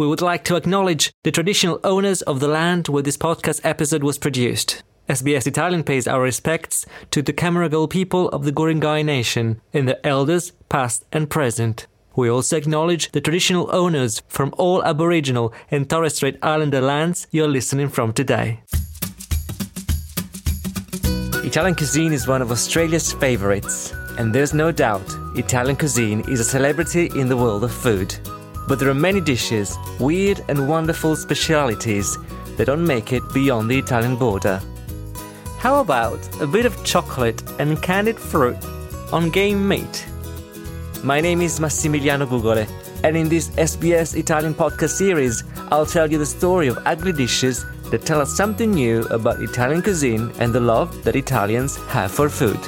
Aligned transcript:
we 0.00 0.06
would 0.06 0.22
like 0.22 0.44
to 0.44 0.56
acknowledge 0.56 1.12
the 1.24 1.30
traditional 1.30 1.78
owners 1.84 2.22
of 2.22 2.40
the 2.40 2.48
land 2.48 2.88
where 2.88 3.02
this 3.02 3.18
podcast 3.18 3.60
episode 3.64 4.02
was 4.02 4.16
produced. 4.16 4.82
SBS 5.10 5.46
Italian 5.46 5.84
pays 5.84 6.08
our 6.08 6.22
respects 6.22 6.86
to 7.10 7.20
the 7.20 7.34
Cammeraygal 7.34 7.90
people 7.90 8.30
of 8.30 8.46
the 8.46 8.50
Guringai 8.50 9.04
Nation 9.04 9.60
and 9.74 9.86
their 9.86 10.00
elders, 10.02 10.52
past 10.70 11.04
and 11.12 11.28
present. 11.28 11.86
We 12.16 12.30
also 12.30 12.56
acknowledge 12.56 13.12
the 13.12 13.20
traditional 13.20 13.68
owners 13.76 14.22
from 14.26 14.54
all 14.56 14.82
Aboriginal 14.84 15.52
and 15.70 15.90
Torres 15.90 16.14
Strait 16.14 16.38
Islander 16.42 16.80
lands 16.80 17.26
you're 17.30 17.46
listening 17.46 17.90
from 17.90 18.14
today. 18.14 18.62
Italian 21.44 21.74
cuisine 21.74 22.14
is 22.14 22.26
one 22.26 22.40
of 22.40 22.50
Australia's 22.50 23.12
favourites, 23.12 23.92
and 24.16 24.34
there's 24.34 24.54
no 24.54 24.72
doubt 24.72 25.04
Italian 25.36 25.76
cuisine 25.76 26.20
is 26.20 26.40
a 26.40 26.44
celebrity 26.44 27.10
in 27.14 27.28
the 27.28 27.36
world 27.36 27.64
of 27.64 27.70
food. 27.70 28.18
But 28.68 28.78
there 28.78 28.88
are 28.88 28.94
many 28.94 29.20
dishes, 29.20 29.76
weird 29.98 30.44
and 30.48 30.68
wonderful 30.68 31.16
specialities 31.16 32.16
that 32.56 32.66
don't 32.66 32.86
make 32.86 33.12
it 33.12 33.22
beyond 33.32 33.70
the 33.70 33.78
Italian 33.78 34.16
border. 34.16 34.60
How 35.58 35.80
about 35.80 36.20
a 36.40 36.46
bit 36.46 36.66
of 36.66 36.84
chocolate 36.84 37.42
and 37.58 37.82
candied 37.82 38.18
fruit 38.18 38.56
on 39.12 39.30
game 39.30 39.66
meat? 39.66 40.06
My 41.02 41.20
name 41.20 41.40
is 41.40 41.60
Massimiliano 41.60 42.26
Bugole, 42.26 42.66
and 43.04 43.16
in 43.16 43.28
this 43.28 43.48
SBS 43.50 44.16
Italian 44.16 44.54
podcast 44.54 44.90
series, 44.90 45.44
I'll 45.70 45.86
tell 45.86 46.10
you 46.10 46.18
the 46.18 46.26
story 46.26 46.68
of 46.68 46.78
ugly 46.84 47.12
dishes 47.12 47.64
that 47.90 48.06
tell 48.06 48.20
us 48.20 48.36
something 48.36 48.70
new 48.70 49.02
about 49.04 49.42
Italian 49.42 49.82
cuisine 49.82 50.32
and 50.38 50.52
the 50.52 50.60
love 50.60 51.04
that 51.04 51.16
Italians 51.16 51.76
have 51.88 52.10
for 52.10 52.28
food. 52.28 52.58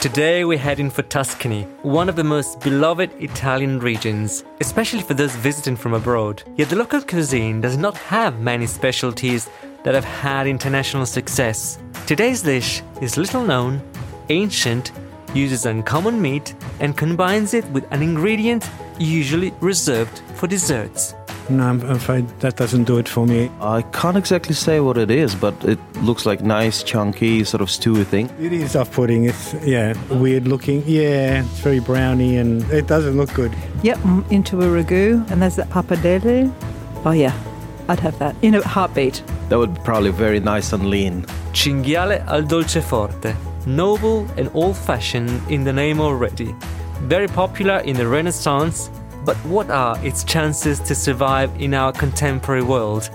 Today 0.00 0.44
we're 0.44 0.58
heading 0.58 0.90
for 0.90 1.02
Tuscany, 1.02 1.64
one 1.82 2.08
of 2.08 2.14
the 2.14 2.22
most 2.22 2.60
beloved 2.60 3.10
Italian 3.20 3.80
regions, 3.80 4.44
especially 4.60 5.02
for 5.02 5.14
those 5.14 5.34
visiting 5.34 5.74
from 5.74 5.92
abroad. 5.92 6.40
Yet 6.54 6.68
the 6.68 6.76
local 6.76 7.00
cuisine 7.00 7.60
does 7.60 7.76
not 7.76 7.96
have 7.96 8.38
many 8.38 8.66
specialties 8.66 9.50
that 9.82 9.96
have 9.96 10.04
had 10.04 10.46
international 10.46 11.04
success. 11.04 11.80
Today's 12.06 12.42
dish 12.42 12.80
is 13.02 13.16
little 13.16 13.42
known, 13.42 13.82
ancient, 14.28 14.92
uses 15.34 15.66
uncommon 15.66 16.22
meat, 16.22 16.54
and 16.78 16.96
combines 16.96 17.52
it 17.52 17.64
with 17.70 17.84
an 17.90 18.00
ingredient 18.00 18.70
usually 19.00 19.52
reserved 19.60 20.22
for 20.36 20.46
desserts. 20.46 21.16
No, 21.50 21.66
I'm 21.66 21.80
afraid 21.90 22.28
that 22.40 22.56
doesn't 22.56 22.84
do 22.84 22.98
it 22.98 23.08
for 23.08 23.26
me. 23.26 23.50
I 23.60 23.80
can't 23.80 24.18
exactly 24.18 24.54
say 24.54 24.80
what 24.80 24.98
it 24.98 25.10
is, 25.10 25.34
but 25.34 25.54
it 25.64 25.78
looks 26.02 26.26
like 26.26 26.42
nice, 26.42 26.82
chunky, 26.82 27.42
sort 27.44 27.62
of 27.62 27.68
stewy 27.68 28.04
thing. 28.04 28.28
It 28.38 28.52
is 28.52 28.76
off-putting. 28.76 29.24
It's 29.24 29.54
yeah, 29.64 29.94
weird 30.12 30.46
looking. 30.46 30.82
Yeah, 30.86 31.42
it's 31.42 31.60
very 31.60 31.80
browny 31.80 32.36
and 32.36 32.62
it 32.70 32.86
doesn't 32.86 33.16
look 33.16 33.32
good. 33.32 33.52
Yep, 33.82 33.98
mm, 33.98 34.30
into 34.30 34.60
a 34.60 34.66
ragu, 34.66 35.28
and 35.30 35.40
there's 35.40 35.56
that 35.56 35.70
pappardelle. 35.70 36.52
Oh 37.06 37.12
yeah, 37.12 37.32
I'd 37.88 38.00
have 38.00 38.18
that 38.18 38.36
in 38.42 38.54
a 38.54 38.62
heartbeat. 38.62 39.22
That 39.48 39.58
would 39.58 39.72
be 39.72 39.80
probably 39.80 40.10
very 40.10 40.40
nice 40.40 40.74
and 40.74 40.90
lean. 40.90 41.22
Cinghiale 41.52 42.26
al 42.26 42.42
dolce 42.42 42.82
forte, 42.82 43.34
noble 43.66 44.26
and 44.36 44.50
old-fashioned 44.52 45.50
in 45.50 45.64
the 45.64 45.72
name 45.72 45.98
already. 45.98 46.54
Very 47.04 47.28
popular 47.28 47.78
in 47.78 47.96
the 47.96 48.06
Renaissance 48.06 48.90
but 49.28 49.36
what 49.44 49.68
are 49.68 50.02
its 50.02 50.24
chances 50.24 50.80
to 50.80 50.94
survive 50.94 51.50
in 51.60 51.74
our 51.74 51.92
contemporary 51.92 52.62
world? 52.62 53.10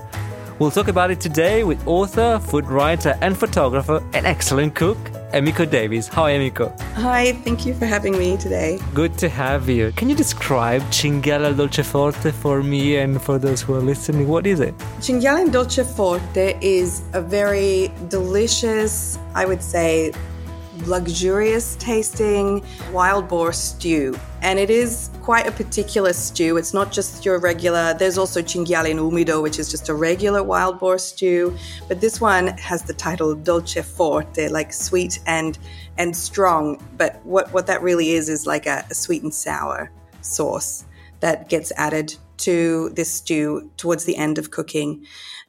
We'll 0.60 0.70
talk 0.70 0.88
about 0.88 1.10
it 1.10 1.20
today 1.20 1.64
with 1.64 1.88
author, 1.88 2.38
food 2.38 2.68
writer, 2.68 3.18
and 3.22 3.36
photographer, 3.36 3.98
and 4.14 4.28
excellent 4.28 4.76
cook, 4.76 5.00
Emiko 5.34 5.68
Davies. 5.68 6.08
Hi, 6.10 6.34
Emiko. 6.34 6.80
Hi, 7.06 7.32
thank 7.46 7.66
you 7.66 7.74
for 7.74 7.88
having 7.88 8.16
me 8.16 8.38
today. 8.38 8.78
Good 8.94 9.18
to 9.18 9.28
have 9.28 9.68
you. 9.68 9.92
Can 9.94 10.08
you 10.08 10.16
describe 10.16 10.84
Cinghiale 10.92 11.58
dolce 11.58 11.82
forte 11.82 12.30
for 12.30 12.62
me 12.62 12.98
and 12.98 13.20
for 13.20 13.40
those 13.40 13.64
who 13.64 13.74
are 13.74 13.82
listening? 13.82 14.28
What 14.28 14.46
is 14.46 14.60
it? 14.60 14.78
Cinghiale 15.00 15.52
dolce 15.52 15.84
forte 15.84 16.60
is 16.62 17.02
a 17.14 17.22
very 17.22 17.92
delicious, 18.10 19.18
I 19.34 19.46
would 19.46 19.64
say, 19.64 20.14
luxurious 20.88 21.76
tasting 21.78 22.64
wild 22.92 23.28
boar 23.28 23.54
stew. 23.54 24.18
And 24.42 24.60
it 24.60 24.70
is 24.70 25.10
quite 25.22 25.48
a 25.48 25.52
particular 25.52 26.14
stew. 26.14 26.58
It's 26.58 26.74
not 26.74 26.92
just 26.92 27.26
your 27.26 27.40
regular, 27.40 27.94
there's 27.94 28.18
also 28.18 28.42
cinghiale 28.42 28.90
in 28.90 28.98
umido, 28.98 29.42
which 29.42 29.60
is 29.60 29.70
just 29.70 29.90
a 29.90 29.94
regular 29.94 30.44
wild 30.44 30.80
boar 30.80 30.98
stew. 30.98 31.56
But 31.88 32.02
this 32.02 32.20
one 32.20 32.48
has 32.58 32.84
the 32.84 32.94
title 32.94 33.36
dolce 33.36 33.82
forte, 33.82 34.50
like 34.50 34.74
sweet 34.74 35.20
and 35.26 35.58
and 35.98 36.16
strong. 36.16 36.82
But 36.98 37.26
what, 37.26 37.52
what 37.54 37.68
that 37.68 37.82
really 37.82 38.12
is 38.12 38.30
is 38.30 38.46
like 38.46 38.66
a, 38.66 38.86
a 38.90 38.94
sweet 38.94 39.24
and 39.24 39.34
sour 39.34 39.92
sauce 40.22 40.86
that 41.20 41.50
gets 41.50 41.72
added 41.78 42.16
to 42.36 42.90
this 42.90 43.12
stew 43.12 43.72
towards 43.78 44.06
the 44.06 44.18
end 44.18 44.38
of 44.38 44.52
cooking. 44.52 45.06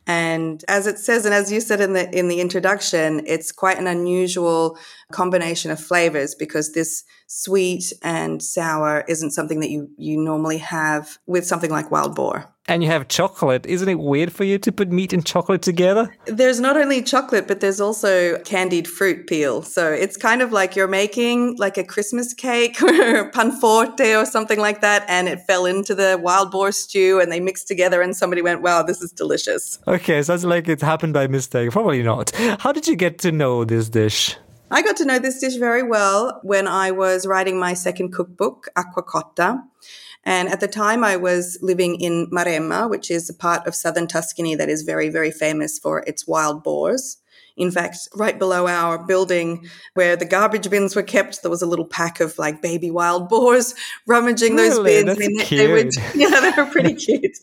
And 0.07 0.63
as 0.69 0.87
it 0.87 0.99
says, 0.99 1.25
and 1.25 1.35
as 1.35 1.51
you 1.51 1.61
said 1.61 1.81
in 1.81 1.95
the 1.95 2.11
in 2.17 2.29
the 2.29 2.41
introduction, 2.41 3.23
it's 3.27 3.53
quite 3.53 3.79
an 3.79 3.87
unusual 3.87 4.79
combination 5.13 5.71
of 5.71 5.81
flavors 5.81 6.35
because 6.35 6.73
this 6.73 7.05
sweet 7.27 7.93
and 8.03 8.43
sour 8.43 9.05
isn't 9.09 9.31
something 9.31 9.61
that 9.61 9.71
you 9.71 9.89
you 9.97 10.19
normally 10.19 10.59
have 10.59 11.19
with 11.27 11.47
something 11.47 11.71
like 11.71 11.91
wild 11.91 12.15
boar. 12.15 12.55
And 12.67 12.83
you 12.83 12.89
have 12.89 13.09
chocolate. 13.09 13.67
Isn't 13.67 13.91
it 13.91 13.99
weird 13.99 14.33
for 14.33 14.45
you 14.45 14.59
to 14.59 14.73
put 14.73 14.91
meat 14.91 15.13
and 15.13 15.25
chocolate 15.25 15.61
together? 15.61 16.15
There's 16.25 16.61
not 16.61 16.79
only 16.79 17.03
chocolate, 17.03 17.47
but 17.47 17.61
there's 17.61 17.79
also 17.79 18.39
candied 18.39 18.89
fruit 18.89 19.27
peel. 19.27 19.61
So 19.61 19.93
it's 19.93 20.17
kind 20.17 20.41
of 20.41 20.51
like 20.51 20.75
you're 20.75 20.89
making 20.89 21.57
like 21.59 21.77
a 21.77 21.85
Christmas 21.85 22.33
cake 22.33 22.81
or 22.83 23.31
panforte 23.33 24.19
or 24.19 24.25
something 24.25 24.59
like 24.59 24.81
that, 24.81 25.05
and 25.09 25.29
it 25.29 25.41
fell 25.41 25.67
into 25.67 25.95
the 25.95 26.19
wild 26.23 26.51
boar 26.51 26.73
stew 26.73 27.21
and 27.21 27.31
they 27.31 27.39
mixed 27.39 27.69
together 27.69 28.01
and 28.01 28.17
somebody 28.17 28.41
went, 28.41 28.63
wow, 28.63 28.83
this 28.83 29.03
is 29.03 29.13
delicious. 29.13 29.79
Okay, 29.95 30.21
sounds 30.25 30.45
like 30.45 30.67
it 30.67 30.81
happened 30.81 31.13
by 31.15 31.29
mistake. 31.29 31.71
Probably 31.71 32.03
not. 32.03 32.33
How 32.59 32.73
did 32.73 32.89
you 32.89 32.97
get 32.97 33.19
to 33.21 33.31
know 33.31 33.65
this 33.65 33.89
dish? 33.89 34.37
I 34.69 34.83
got 34.83 34.97
to 34.97 35.05
know 35.05 35.21
this 35.21 35.39
dish 35.39 35.55
very 35.55 35.85
well 35.85 36.41
when 36.43 36.67
I 36.67 36.91
was 36.91 37.29
writing 37.29 37.61
my 37.61 37.75
second 37.75 38.13
cookbook, 38.13 38.67
Acquacotta. 38.77 39.63
And 40.25 40.49
at 40.49 40.59
the 40.59 40.67
time, 40.67 41.05
I 41.05 41.15
was 41.15 41.59
living 41.63 42.01
in 42.01 42.27
Maremma, 42.33 42.91
which 42.91 43.09
is 43.09 43.31
a 43.31 43.35
part 43.35 43.69
of 43.69 43.75
southern 43.77 44.09
Tuscany 44.09 44.57
that 44.57 44.69
is 44.69 44.83
very, 44.83 45.11
very 45.11 45.31
famous 45.31 45.79
for 45.79 46.03
its 46.09 46.27
wild 46.27 46.65
boars. 46.65 47.19
In 47.57 47.71
fact, 47.71 48.09
right 48.17 48.37
below 48.37 48.67
our 48.67 48.99
building 48.99 49.69
where 49.95 50.17
the 50.17 50.25
garbage 50.25 50.69
bins 50.69 50.97
were 50.97 51.05
kept, 51.05 51.43
there 51.43 51.51
was 51.51 51.63
a 51.63 51.67
little 51.67 51.85
pack 51.85 52.19
of 52.19 52.37
like 52.37 52.61
baby 52.61 52.91
wild 52.91 53.29
boars 53.29 53.75
rummaging 54.07 54.57
really? 54.57 54.69
those 54.69 54.81
bins. 54.81 55.07
That's 55.07 55.25
I 55.25 55.29
mean, 55.29 55.41
cute. 55.41 55.59
They 55.59 55.69
were, 55.69 55.91
yeah, 56.33 56.41
they 56.41 56.63
were 56.63 56.69
pretty 56.69 56.95
cute. 56.95 57.39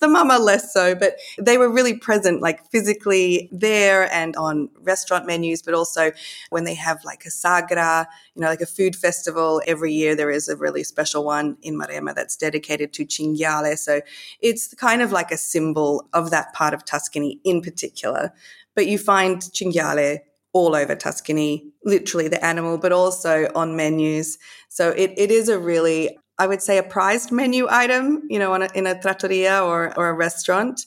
The 0.00 0.08
mama 0.08 0.38
less 0.38 0.72
so, 0.72 0.96
but 0.96 1.16
they 1.38 1.58
were 1.58 1.68
really 1.68 1.94
present, 1.94 2.42
like 2.42 2.68
physically 2.72 3.48
there 3.52 4.12
and 4.12 4.34
on 4.34 4.68
restaurant 4.80 5.26
menus, 5.26 5.62
but 5.62 5.74
also 5.74 6.10
when 6.50 6.64
they 6.64 6.74
have 6.74 7.04
like 7.04 7.24
a 7.24 7.28
sagra, 7.28 8.06
you 8.34 8.42
know, 8.42 8.48
like 8.48 8.60
a 8.60 8.66
food 8.66 8.96
festival 8.96 9.62
every 9.64 9.92
year, 9.92 10.16
there 10.16 10.30
is 10.30 10.48
a 10.48 10.56
really 10.56 10.82
special 10.82 11.24
one 11.24 11.56
in 11.62 11.78
Maremma 11.78 12.14
that's 12.16 12.36
dedicated 12.36 12.92
to 12.94 13.06
cinghiale. 13.06 13.78
So 13.78 14.00
it's 14.40 14.74
kind 14.74 15.02
of 15.02 15.12
like 15.12 15.30
a 15.30 15.36
symbol 15.36 16.08
of 16.12 16.30
that 16.30 16.52
part 16.52 16.74
of 16.74 16.84
Tuscany 16.84 17.40
in 17.44 17.62
particular 17.62 18.32
but 18.74 18.86
you 18.86 18.98
find 18.98 19.40
cinghiale 19.40 20.20
all 20.52 20.74
over 20.74 20.94
Tuscany, 20.94 21.72
literally 21.84 22.28
the 22.28 22.44
animal, 22.44 22.78
but 22.78 22.92
also 22.92 23.48
on 23.54 23.76
menus. 23.76 24.38
So 24.68 24.90
it, 24.90 25.12
it 25.16 25.30
is 25.30 25.48
a 25.48 25.58
really, 25.58 26.18
I 26.38 26.46
would 26.46 26.62
say, 26.62 26.78
a 26.78 26.82
prized 26.82 27.32
menu 27.32 27.66
item, 27.70 28.22
you 28.28 28.38
know, 28.38 28.54
a, 28.54 28.68
in 28.74 28.86
a 28.86 29.00
trattoria 29.00 29.62
or, 29.62 29.96
or 29.98 30.10
a 30.10 30.14
restaurant. 30.14 30.84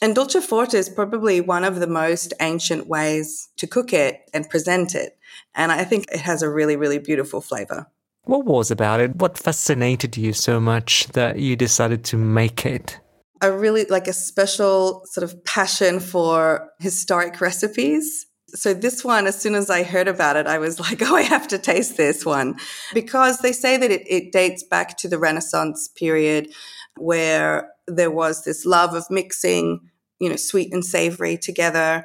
And 0.00 0.14
dolce 0.14 0.40
forte 0.40 0.78
is 0.78 0.88
probably 0.88 1.40
one 1.40 1.64
of 1.64 1.80
the 1.80 1.88
most 1.88 2.32
ancient 2.40 2.86
ways 2.86 3.48
to 3.56 3.66
cook 3.66 3.92
it 3.92 4.20
and 4.32 4.48
present 4.48 4.94
it. 4.94 5.18
And 5.54 5.72
I 5.72 5.82
think 5.82 6.06
it 6.12 6.20
has 6.20 6.42
a 6.42 6.50
really, 6.50 6.76
really 6.76 6.98
beautiful 6.98 7.40
flavor. 7.40 7.88
What 8.22 8.44
was 8.44 8.70
about 8.70 9.00
it? 9.00 9.16
What 9.16 9.38
fascinated 9.38 10.16
you 10.16 10.32
so 10.32 10.60
much 10.60 11.08
that 11.08 11.38
you 11.38 11.56
decided 11.56 12.04
to 12.04 12.16
make 12.16 12.64
it? 12.64 13.00
A 13.40 13.52
really 13.52 13.84
like 13.84 14.08
a 14.08 14.12
special 14.12 15.02
sort 15.06 15.24
of 15.24 15.44
passion 15.44 16.00
for 16.00 16.70
historic 16.78 17.40
recipes. 17.40 18.26
So 18.48 18.72
this 18.72 19.04
one, 19.04 19.26
as 19.26 19.40
soon 19.40 19.54
as 19.54 19.68
I 19.68 19.82
heard 19.82 20.08
about 20.08 20.36
it, 20.36 20.46
I 20.46 20.58
was 20.58 20.80
like, 20.90 21.02
oh, 21.02 21.16
I 21.16 21.22
have 21.22 21.48
to 21.48 21.58
taste 21.58 21.96
this 21.96 22.24
one 22.24 22.56
because 22.94 23.38
they 23.38 23.52
say 23.52 23.76
that 23.76 23.90
it, 23.90 24.02
it 24.08 24.32
dates 24.32 24.62
back 24.62 24.96
to 24.98 25.08
the 25.08 25.18
Renaissance 25.18 25.88
period 25.88 26.52
where 26.96 27.70
there 27.86 28.10
was 28.10 28.44
this 28.44 28.66
love 28.66 28.94
of 28.94 29.06
mixing, 29.10 29.80
you 30.18 30.28
know, 30.28 30.36
sweet 30.36 30.72
and 30.72 30.84
savory 30.84 31.36
together. 31.36 32.04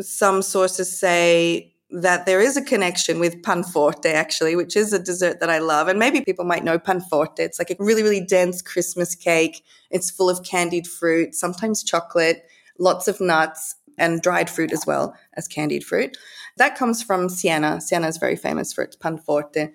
Some 0.00 0.42
sources 0.42 0.98
say 0.98 1.74
that 1.90 2.26
there 2.26 2.40
is 2.40 2.56
a 2.56 2.62
connection 2.62 3.18
with 3.18 3.42
panforte 3.42 4.12
actually, 4.12 4.54
which 4.56 4.76
is 4.76 4.92
a 4.92 4.98
dessert 4.98 5.40
that 5.40 5.48
I 5.48 5.58
love. 5.58 5.88
And 5.88 5.98
maybe 5.98 6.20
people 6.20 6.44
might 6.44 6.64
know 6.64 6.78
panforte. 6.78 7.38
It's 7.38 7.58
like 7.58 7.70
a 7.70 7.76
really, 7.78 8.02
really 8.02 8.24
dense 8.24 8.60
Christmas 8.60 9.14
cake. 9.14 9.64
It's 9.90 10.10
full 10.10 10.28
of 10.28 10.44
candied 10.44 10.86
fruit, 10.86 11.34
sometimes 11.34 11.82
chocolate, 11.82 12.46
lots 12.78 13.08
of 13.08 13.20
nuts, 13.20 13.76
and 13.96 14.22
dried 14.22 14.48
fruit 14.48 14.72
as 14.72 14.84
well 14.86 15.14
as 15.34 15.48
candied 15.48 15.84
fruit. 15.84 16.16
That 16.56 16.76
comes 16.76 17.02
from 17.02 17.28
Siena. 17.28 17.80
Siena 17.80 18.06
is 18.06 18.18
very 18.18 18.36
famous 18.36 18.72
for 18.72 18.84
its 18.84 18.96
panforte. 18.96 19.72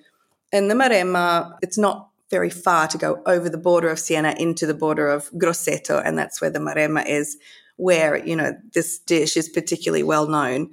And 0.51 0.69
the 0.69 0.75
Maremma, 0.75 1.57
it's 1.61 1.77
not 1.77 2.09
very 2.29 2.49
far 2.49 2.87
to 2.87 2.97
go 2.97 3.21
over 3.25 3.49
the 3.49 3.57
border 3.57 3.89
of 3.89 3.99
Siena 3.99 4.33
into 4.37 4.65
the 4.65 4.73
border 4.73 5.07
of 5.07 5.29
Grosseto, 5.31 6.01
and 6.03 6.17
that's 6.17 6.41
where 6.41 6.49
the 6.49 6.59
Maremma 6.59 7.05
is, 7.07 7.37
where 7.75 8.23
you 8.25 8.35
know 8.35 8.53
this 8.73 8.99
dish 8.99 9.35
is 9.35 9.49
particularly 9.49 10.03
well 10.03 10.27
known. 10.27 10.71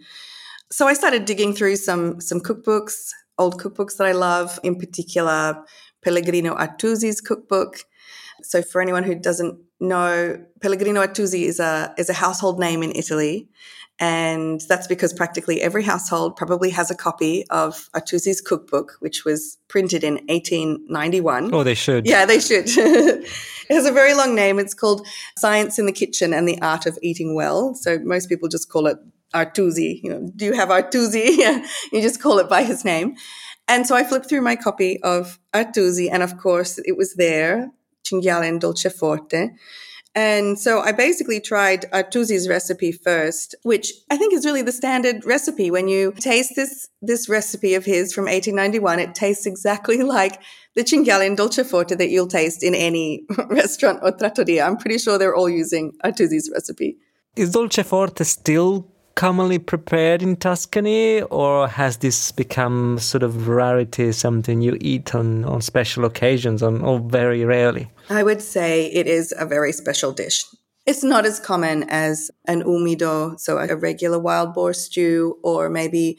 So 0.72 0.86
I 0.86 0.94
started 0.94 1.24
digging 1.24 1.54
through 1.54 1.76
some 1.76 2.20
some 2.20 2.40
cookbooks, 2.40 3.10
old 3.38 3.60
cookbooks 3.60 3.96
that 3.96 4.06
I 4.06 4.12
love, 4.12 4.58
in 4.62 4.76
particular 4.76 5.64
Pellegrino 6.02 6.54
Artusi's 6.54 7.20
cookbook. 7.20 7.84
So 8.42 8.62
for 8.62 8.80
anyone 8.80 9.02
who 9.02 9.14
doesn't 9.14 9.58
know, 9.80 10.42
Pellegrino 10.62 11.02
Artusi 11.02 11.42
is 11.42 11.60
a 11.60 11.94
is 11.98 12.08
a 12.08 12.14
household 12.14 12.58
name 12.58 12.82
in 12.82 12.92
Italy. 12.94 13.48
And 14.02 14.62
that's 14.66 14.86
because 14.86 15.12
practically 15.12 15.60
every 15.60 15.82
household 15.82 16.34
probably 16.34 16.70
has 16.70 16.90
a 16.90 16.94
copy 16.94 17.44
of 17.50 17.90
Artusi's 17.92 18.40
cookbook, 18.40 18.96
which 19.00 19.26
was 19.26 19.58
printed 19.68 20.02
in 20.02 20.14
1891. 20.28 21.52
Oh, 21.52 21.62
they 21.62 21.74
should. 21.74 22.06
Yeah, 22.06 22.24
they 22.24 22.40
should. 22.40 22.64
it 22.66 23.28
has 23.68 23.84
a 23.84 23.92
very 23.92 24.14
long 24.14 24.34
name. 24.34 24.58
It's 24.58 24.72
called 24.72 25.06
Science 25.36 25.78
in 25.78 25.84
the 25.84 25.92
Kitchen 25.92 26.32
and 26.32 26.48
the 26.48 26.58
Art 26.62 26.86
of 26.86 26.98
Eating 27.02 27.34
Well. 27.34 27.74
So 27.74 27.98
most 27.98 28.30
people 28.30 28.48
just 28.48 28.70
call 28.70 28.86
it 28.86 28.96
Artusi. 29.34 30.00
You 30.02 30.10
know, 30.10 30.30
do 30.36 30.44
you 30.46 30.52
have 30.54 30.68
Artusi? 30.68 31.64
You 31.92 32.02
just 32.02 32.20
call 32.20 32.38
it 32.38 32.48
by 32.48 32.62
his 32.64 32.84
name. 32.84 33.16
And 33.68 33.86
so 33.86 33.94
I 33.94 34.04
flipped 34.04 34.28
through 34.28 34.42
my 34.42 34.56
copy 34.56 35.00
of 35.02 35.38
Artusi, 35.54 36.08
and 36.10 36.22
of 36.22 36.38
course, 36.38 36.78
it 36.84 36.96
was 36.96 37.14
there, 37.14 37.70
cinghiale 38.04 38.48
and 38.48 38.60
dolceforte. 38.60 39.50
And 40.14 40.58
so 40.58 40.80
I 40.80 40.90
basically 40.90 41.40
tried 41.40 41.82
Artusi's 41.92 42.48
recipe 42.48 42.90
first, 42.90 43.54
which 43.62 43.92
I 44.10 44.16
think 44.16 44.34
is 44.34 44.44
really 44.44 44.62
the 44.62 44.72
standard 44.72 45.24
recipe. 45.24 45.70
When 45.70 45.86
you 45.86 46.12
taste 46.18 46.54
this, 46.56 46.88
this 47.00 47.28
recipe 47.28 47.74
of 47.74 47.84
his 47.84 48.12
from 48.12 48.24
1891, 48.24 48.98
it 48.98 49.14
tastes 49.14 49.46
exactly 49.46 50.02
like 50.02 50.42
the 50.74 50.82
cinghiale 50.82 51.24
and 51.24 51.38
dolceforte 51.38 51.96
that 51.96 52.10
you'll 52.10 52.26
taste 52.26 52.64
in 52.64 52.74
any 52.74 53.24
restaurant 53.48 54.00
or 54.02 54.10
trattoria. 54.10 54.64
I'm 54.64 54.78
pretty 54.78 54.98
sure 54.98 55.16
they're 55.16 55.36
all 55.36 55.48
using 55.48 55.92
Artusi's 56.04 56.50
recipe. 56.52 56.96
Is 57.36 57.54
dolceforte 57.54 58.26
still 58.26 58.89
commonly 59.14 59.58
prepared 59.58 60.22
in 60.22 60.36
Tuscany, 60.36 61.22
or 61.22 61.68
has 61.68 61.98
this 61.98 62.32
become 62.32 62.98
sort 62.98 63.22
of 63.22 63.48
rarity, 63.48 64.12
something 64.12 64.62
you 64.62 64.76
eat 64.80 65.14
on, 65.14 65.44
on 65.44 65.60
special 65.60 66.04
occasions, 66.04 66.62
on, 66.62 66.82
or 66.82 66.98
very 66.98 67.44
rarely? 67.44 67.90
I 68.08 68.22
would 68.22 68.42
say 68.42 68.86
it 68.86 69.06
is 69.06 69.34
a 69.38 69.46
very 69.46 69.72
special 69.72 70.12
dish. 70.12 70.44
It's 70.86 71.04
not 71.04 71.26
as 71.26 71.38
common 71.38 71.84
as 71.88 72.30
an 72.46 72.62
umido, 72.62 73.38
so 73.38 73.58
a 73.58 73.76
regular 73.76 74.18
wild 74.18 74.54
boar 74.54 74.72
stew, 74.72 75.38
or 75.42 75.68
maybe 75.68 76.18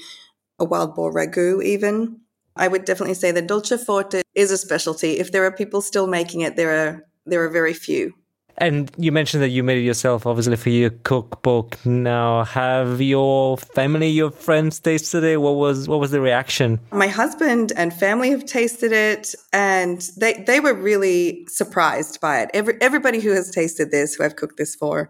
a 0.60 0.66
wild 0.66 0.96
boar 0.96 1.14
ragu, 1.14 1.64
even. 1.64 2.22
I 2.56 2.68
would 2.68 2.86
definitely 2.86 3.16
say 3.16 3.32
the 3.32 3.42
dolce 3.42 3.78
forte 3.78 4.22
is 4.36 4.52
a 4.52 4.58
specialty. 4.58 5.20
If 5.20 5.32
there 5.32 5.46
are 5.46 5.52
people 5.52 5.82
still 5.82 6.08
making 6.08 6.42
it, 6.42 6.56
there 6.56 6.88
are 6.88 7.06
there 7.26 7.44
are 7.44 7.50
very 7.50 7.74
few. 7.74 8.14
And 8.62 8.92
you 8.96 9.12
mentioned 9.12 9.42
that 9.42 9.50
you 9.50 9.64
made 9.64 9.80
it 9.80 9.82
yourself, 9.82 10.28
obviously, 10.28 10.56
for 10.56 10.70
your 10.70 10.92
cookbook. 10.92 11.84
Now, 11.84 12.44
have 12.44 13.02
your 13.02 13.58
family, 13.58 14.08
your 14.10 14.30
friends 14.30 14.80
tasted 14.80 15.24
it? 15.24 15.42
What 15.42 15.56
was 15.56 15.88
what 15.88 16.00
was 16.00 16.12
the 16.12 16.22
reaction? 16.22 16.80
My 16.92 17.08
husband 17.08 17.74
and 17.76 17.92
family 17.92 18.30
have 18.30 18.46
tasted 18.46 18.92
it, 18.92 19.34
and 19.52 20.08
they 20.16 20.44
they 20.46 20.60
were 20.60 20.76
really 20.76 21.44
surprised 21.48 22.22
by 22.22 22.42
it. 22.42 22.52
Every, 22.54 22.76
everybody 22.82 23.20
who 23.20 23.32
has 23.32 23.50
tasted 23.50 23.90
this, 23.90 24.14
who 24.14 24.24
I've 24.24 24.36
cooked 24.36 24.58
this 24.58 24.76
for, 24.76 25.10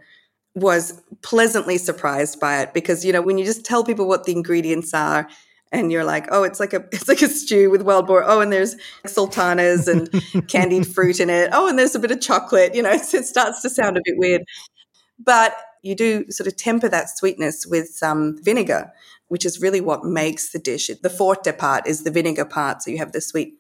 was 0.56 1.01
pleasantly 1.21 1.77
surprised 1.77 2.39
by 2.39 2.62
it 2.62 2.74
because 2.74 3.04
you 3.04 3.12
know 3.12 3.21
when 3.21 3.38
you 3.38 3.44
just 3.44 3.65
tell 3.65 3.83
people 3.83 4.07
what 4.07 4.24
the 4.24 4.31
ingredients 4.31 4.94
are 4.94 5.27
and 5.71 5.91
you're 5.91 6.03
like, 6.03 6.27
oh, 6.31 6.44
it's 6.44 6.59
like 6.59 6.73
a 6.73 6.85
it's 6.91 7.07
like 7.07 7.21
a 7.21 7.27
stew 7.27 7.69
with 7.69 7.81
wild 7.81 8.07
boar. 8.07 8.23
Oh, 8.25 8.41
and 8.41 8.51
there's 8.51 8.75
sultanas 9.06 9.88
and 9.88 10.09
candied 10.47 10.88
fruit 10.88 11.19
in 11.19 11.29
it. 11.29 11.50
Oh, 11.53 11.68
and 11.68 11.77
there's 11.77 11.95
a 11.95 12.00
bit 12.00 12.12
of 12.12 12.21
chocolate. 12.21 12.75
You 12.75 12.83
know, 12.83 12.91
it 12.94 13.06
starts 13.06 13.62
to 13.62 13.69
sound 13.69 13.97
a 13.97 14.01
bit 14.03 14.15
weird, 14.18 14.44
but 15.19 15.56
you 15.83 15.95
do 15.95 16.29
sort 16.29 16.47
of 16.47 16.56
temper 16.57 16.89
that 16.89 17.09
sweetness 17.09 17.65
with 17.65 17.89
some 17.89 18.38
vinegar, 18.44 18.91
which 19.29 19.45
is 19.45 19.62
really 19.62 19.81
what 19.81 20.03
makes 20.03 20.51
the 20.51 20.59
dish. 20.59 20.89
The 21.01 21.09
forte 21.09 21.51
part 21.53 21.88
is 21.88 22.03
the 22.03 22.12
vinegar 22.12 22.45
part, 22.45 22.83
so 22.83 22.91
you 22.91 22.97
have 23.00 23.13
the 23.13 23.21
sweet 23.21 23.56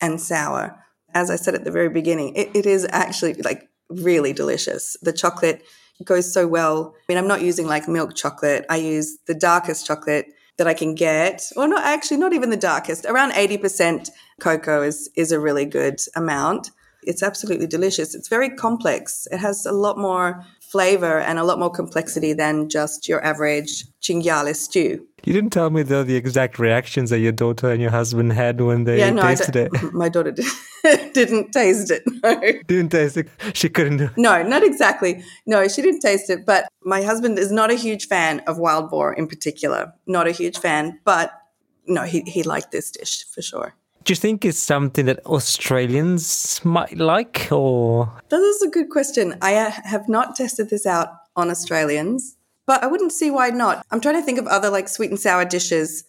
and 0.00 0.20
sour. 0.20 0.78
As 1.14 1.30
I 1.30 1.36
said 1.36 1.54
at 1.54 1.64
the 1.64 1.70
very 1.70 1.88
beginning, 1.88 2.34
it, 2.34 2.50
it 2.54 2.66
is 2.66 2.86
actually 2.90 3.34
like 3.34 3.68
really 3.88 4.32
delicious. 4.32 4.96
The 5.02 5.12
chocolate 5.12 5.62
goes 6.04 6.32
so 6.32 6.46
well. 6.46 6.94
I 6.96 7.12
mean, 7.12 7.18
I'm 7.18 7.28
not 7.28 7.42
using 7.42 7.66
like 7.66 7.88
milk 7.88 8.16
chocolate. 8.16 8.66
I 8.68 8.76
use 8.76 9.18
the 9.26 9.34
darkest 9.34 9.86
chocolate 9.86 10.26
that 10.56 10.66
I 10.66 10.74
can 10.74 10.94
get, 10.94 11.42
or 11.56 11.66
not 11.66 11.84
actually 11.84 12.18
not 12.18 12.32
even 12.32 12.50
the 12.50 12.56
darkest. 12.56 13.06
Around 13.06 13.32
80% 13.32 14.10
cocoa 14.40 14.82
is 14.82 15.10
is 15.16 15.32
a 15.32 15.40
really 15.40 15.64
good 15.64 16.00
amount. 16.14 16.70
It's 17.02 17.22
absolutely 17.22 17.66
delicious. 17.66 18.14
It's 18.14 18.28
very 18.28 18.50
complex. 18.50 19.26
It 19.30 19.38
has 19.38 19.66
a 19.66 19.72
lot 19.72 19.98
more 19.98 20.44
flavor 20.74 21.20
and 21.20 21.38
a 21.38 21.44
lot 21.44 21.60
more 21.60 21.70
complexity 21.70 22.32
than 22.32 22.68
just 22.68 23.08
your 23.08 23.24
average 23.24 23.84
cinghiale 24.02 24.52
stew. 24.56 25.06
You 25.22 25.32
didn't 25.32 25.50
tell 25.50 25.70
me 25.70 25.84
though 25.84 26.02
the 26.02 26.16
exact 26.16 26.58
reactions 26.58 27.10
that 27.10 27.20
your 27.20 27.30
daughter 27.30 27.70
and 27.70 27.80
your 27.80 27.92
husband 27.92 28.32
had 28.32 28.60
when 28.60 28.82
they 28.82 28.98
yeah, 28.98 29.10
no, 29.10 29.22
tasted 29.22 29.54
it. 29.54 29.70
My 29.92 30.08
daughter 30.08 30.32
did, 30.32 30.46
didn't 31.12 31.52
taste 31.52 31.92
it. 31.92 32.02
No. 32.24 32.40
Didn't 32.66 32.90
taste 32.90 33.16
it. 33.16 33.28
She 33.52 33.68
couldn't. 33.68 34.18
No, 34.18 34.42
not 34.42 34.64
exactly. 34.64 35.22
No, 35.46 35.68
she 35.68 35.80
didn't 35.80 36.00
taste 36.00 36.28
it. 36.28 36.44
But 36.44 36.66
my 36.82 37.02
husband 37.04 37.38
is 37.38 37.52
not 37.52 37.70
a 37.70 37.74
huge 37.74 38.08
fan 38.08 38.40
of 38.48 38.58
wild 38.58 38.90
boar 38.90 39.12
in 39.12 39.28
particular. 39.28 39.92
Not 40.08 40.26
a 40.26 40.32
huge 40.32 40.58
fan, 40.58 40.98
but 41.04 41.30
no, 41.86 42.02
he 42.02 42.22
he 42.22 42.42
liked 42.42 42.72
this 42.72 42.90
dish 42.90 43.24
for 43.32 43.42
sure. 43.42 43.76
Do 44.04 44.12
you 44.12 44.16
think 44.16 44.44
it's 44.44 44.58
something 44.58 45.06
that 45.06 45.24
Australians 45.26 46.60
might 46.64 46.98
like, 46.98 47.48
or? 47.50 48.12
That 48.28 48.40
is 48.40 48.62
a 48.62 48.68
good 48.68 48.90
question. 48.90 49.36
I 49.40 49.56
uh, 49.56 49.70
have 49.70 50.08
not 50.08 50.36
tested 50.36 50.70
this 50.70 50.86
out 50.86 51.08
on 51.36 51.50
Australians 51.50 52.36
but 52.66 52.82
I 52.82 52.86
wouldn't 52.86 53.12
see 53.12 53.30
why 53.30 53.50
not. 53.50 53.84
I'm 53.90 54.00
trying 54.00 54.16
to 54.16 54.22
think 54.22 54.38
of 54.38 54.46
other 54.46 54.70
like 54.70 54.88
sweet 54.88 55.10
and 55.10 55.20
sour 55.20 55.44
dishes 55.44 56.04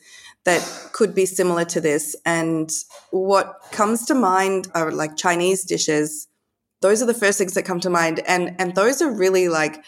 that 0.46 0.62
could 0.94 1.16
be 1.16 1.26
similar 1.26 1.66
to 1.66 1.82
this. 1.82 2.16
And 2.26 2.72
what 3.12 3.60
comes 3.72 4.06
to 4.06 4.14
mind 4.14 4.68
are 4.74 4.92
like 4.92 5.18
Chinese 5.18 5.64
dishes. 5.64 6.28
Those 6.82 7.02
are 7.02 7.08
the 7.08 7.14
first 7.14 7.38
things 7.38 7.54
that 7.56 7.66
come 7.66 7.80
to 7.82 7.90
mind. 7.90 8.22
And 8.28 8.56
and 8.60 8.76
those 8.76 9.02
are 9.02 9.12
really 9.12 9.50
like 9.50 9.84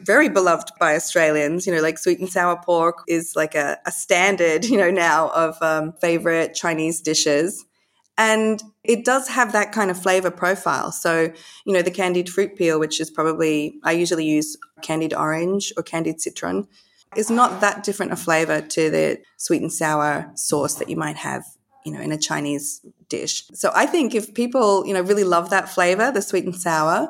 very 0.00 0.28
beloved 0.28 0.70
by 0.78 0.96
Australians. 0.96 1.66
You 1.66 1.74
know, 1.74 1.82
like 1.82 1.98
sweet 1.98 2.20
and 2.20 2.28
sour 2.28 2.60
pork 2.62 3.04
is 3.08 3.34
like 3.36 3.54
a, 3.54 3.78
a 3.86 3.92
standard, 3.92 4.64
you 4.70 4.76
know, 4.76 4.90
now 4.90 5.28
of 5.30 5.56
um, 5.62 5.92
favorite 6.00 6.54
Chinese 6.54 7.00
dishes. 7.00 7.64
And 8.16 8.62
it 8.84 9.04
does 9.04 9.26
have 9.28 9.52
that 9.52 9.72
kind 9.72 9.90
of 9.90 10.00
flavor 10.00 10.30
profile. 10.30 10.92
So, 10.92 11.32
you 11.66 11.72
know, 11.72 11.82
the 11.82 11.90
candied 11.90 12.28
fruit 12.28 12.54
peel, 12.54 12.78
which 12.78 13.00
is 13.00 13.10
probably, 13.10 13.80
I 13.82 13.92
usually 13.92 14.24
use 14.24 14.56
candied 14.82 15.12
orange 15.12 15.72
or 15.76 15.82
candied 15.82 16.20
citron, 16.20 16.68
is 17.16 17.28
not 17.30 17.60
that 17.60 17.82
different 17.82 18.12
a 18.12 18.16
flavor 18.16 18.60
to 18.60 18.90
the 18.90 19.20
sweet 19.36 19.62
and 19.62 19.72
sour 19.72 20.30
sauce 20.36 20.74
that 20.76 20.88
you 20.88 20.96
might 20.96 21.16
have, 21.16 21.44
you 21.84 21.92
know, 21.92 22.00
in 22.00 22.12
a 22.12 22.18
Chinese 22.18 22.80
dish. 23.08 23.46
So 23.52 23.72
I 23.74 23.86
think 23.86 24.14
if 24.14 24.32
people, 24.32 24.86
you 24.86 24.94
know, 24.94 25.02
really 25.02 25.24
love 25.24 25.50
that 25.50 25.68
flavor, 25.68 26.12
the 26.12 26.22
sweet 26.22 26.44
and 26.44 26.54
sour, 26.54 27.08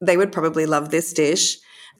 they 0.00 0.16
would 0.16 0.32
probably 0.32 0.66
love 0.66 0.90
this 0.90 1.12
dish. 1.12 1.58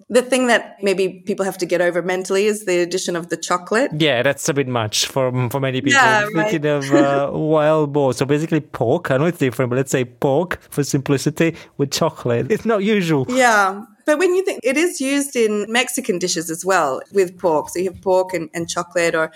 The 0.09 0.23
thing 0.23 0.47
that 0.49 0.83
maybe 0.83 1.23
people 1.27 1.45
have 1.45 1.59
to 1.59 1.67
get 1.67 1.81
over 1.81 2.03
mentally 2.03 2.47
is 2.47 2.65
the 2.65 2.81
addition 2.81 3.17
of 3.17 3.29
the 3.29 3.37
chocolate. 3.37 3.91
Yeah, 3.97 4.23
that's 4.23 4.49
a 4.49 4.55
bit 4.55 4.69
much 4.69 5.07
for 5.07 5.31
for 5.51 5.61
many 5.61 5.81
people. 5.81 6.01
Yeah, 6.01 6.27
Thinking 6.35 6.67
of 6.67 6.93
uh, 6.93 7.31
wild 7.39 7.93
boar, 7.93 8.13
so 8.15 8.25
basically 8.27 8.61
pork. 8.61 9.11
I 9.11 9.17
know 9.17 9.27
it's 9.27 9.39
different, 9.39 9.71
but 9.71 9.77
let's 9.77 9.91
say 9.91 10.05
pork 10.05 10.61
for 10.71 10.85
simplicity 10.85 11.57
with 11.77 11.91
chocolate. 11.91 12.51
It's 12.51 12.65
not 12.65 12.83
usual. 12.85 13.27
Yeah, 13.29 13.85
but 14.07 14.19
when 14.19 14.35
you 14.35 14.45
think 14.45 14.61
it 14.63 14.77
is 14.77 15.01
used 15.01 15.37
in 15.37 15.67
Mexican 15.69 16.19
dishes 16.19 16.51
as 16.51 16.65
well 16.65 17.01
with 17.13 17.39
pork, 17.39 17.71
so 17.71 17.79
you 17.79 17.91
have 17.91 18.01
pork 18.03 18.35
and, 18.35 18.51
and 18.55 18.69
chocolate 18.69 19.15
or 19.15 19.33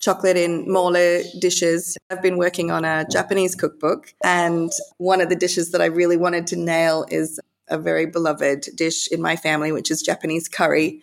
chocolate 0.00 0.36
in 0.36 0.70
mole 0.70 1.22
dishes. 1.38 1.96
I've 2.10 2.22
been 2.22 2.38
working 2.38 2.70
on 2.70 2.84
a 2.84 3.06
Japanese 3.10 3.54
cookbook, 3.54 4.14
and 4.24 4.72
one 4.96 5.20
of 5.20 5.28
the 5.28 5.36
dishes 5.36 5.70
that 5.70 5.80
I 5.80 5.86
really 5.86 6.16
wanted 6.16 6.46
to 6.48 6.56
nail 6.56 7.04
is 7.10 7.38
a 7.70 7.78
very 7.78 8.06
beloved 8.06 8.68
dish 8.74 9.08
in 9.08 9.22
my 9.22 9.36
family, 9.36 9.72
which 9.72 9.90
is 9.90 10.02
Japanese 10.02 10.48
curry. 10.48 11.02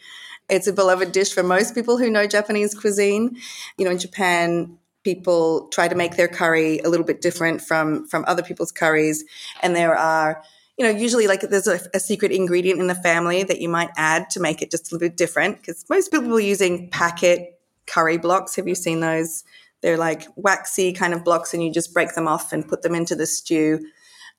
It's 0.50 0.68
a 0.68 0.74
beloved 0.74 1.12
dish 1.12 1.34
for 1.34 1.44
most 1.44 1.76
people 1.76 1.98
who 1.98 2.10
know 2.10 2.28
Japanese 2.28 2.74
cuisine. 2.74 3.38
You 3.78 3.86
know, 3.86 3.92
in 3.92 4.00
Japan, 4.00 4.78
people 5.04 5.68
try 5.70 5.88
to 5.88 5.96
make 5.96 6.16
their 6.16 6.28
curry 6.28 6.80
a 6.80 6.90
little 6.90 7.06
bit 7.06 7.22
different 7.22 7.62
from 7.62 8.08
from 8.08 8.24
other 8.28 8.44
people's 8.44 8.72
curries, 8.72 9.24
and 9.62 9.76
there 9.76 9.96
are 9.96 10.44
you 10.78 10.86
know, 10.86 10.92
usually 10.92 11.28
like 11.28 11.42
there's 11.42 11.68
a, 11.68 11.80
a, 11.96 12.00
secret 12.00 12.32
ingredient 12.32 12.80
in 12.80 12.86
the 12.86 12.94
family 12.94 13.42
that 13.44 13.60
you 13.60 13.68
might 13.68 13.90
add 13.98 14.30
to 14.30 14.40
make 14.40 14.62
it 14.62 14.70
just 14.70 14.92
a 14.92 14.96
little 14.96 15.10
bit 15.10 15.18
different 15.18 15.58
because 15.58 15.84
most 15.90 16.12
people 16.12 16.32
are 16.36 16.40
using 16.40 16.88
packet 16.92 17.60
curry 17.88 18.18
blocks. 18.18 18.56
Have 18.56 18.68
you 18.68 18.76
seen 18.76 19.00
those? 19.00 19.44
They're 19.82 19.98
like 19.98 20.28
waxy 20.36 20.94
kind 20.94 21.14
of 21.14 21.24
blocks 21.24 21.54
and 21.54 21.64
you 21.64 21.72
just 21.72 21.94
break 21.94 22.14
them 22.14 22.28
off 22.28 22.54
and 22.54 22.68
put 22.68 22.84
them 22.84 22.94
into 22.94 23.16
the 23.16 23.26
stew. 23.26 23.88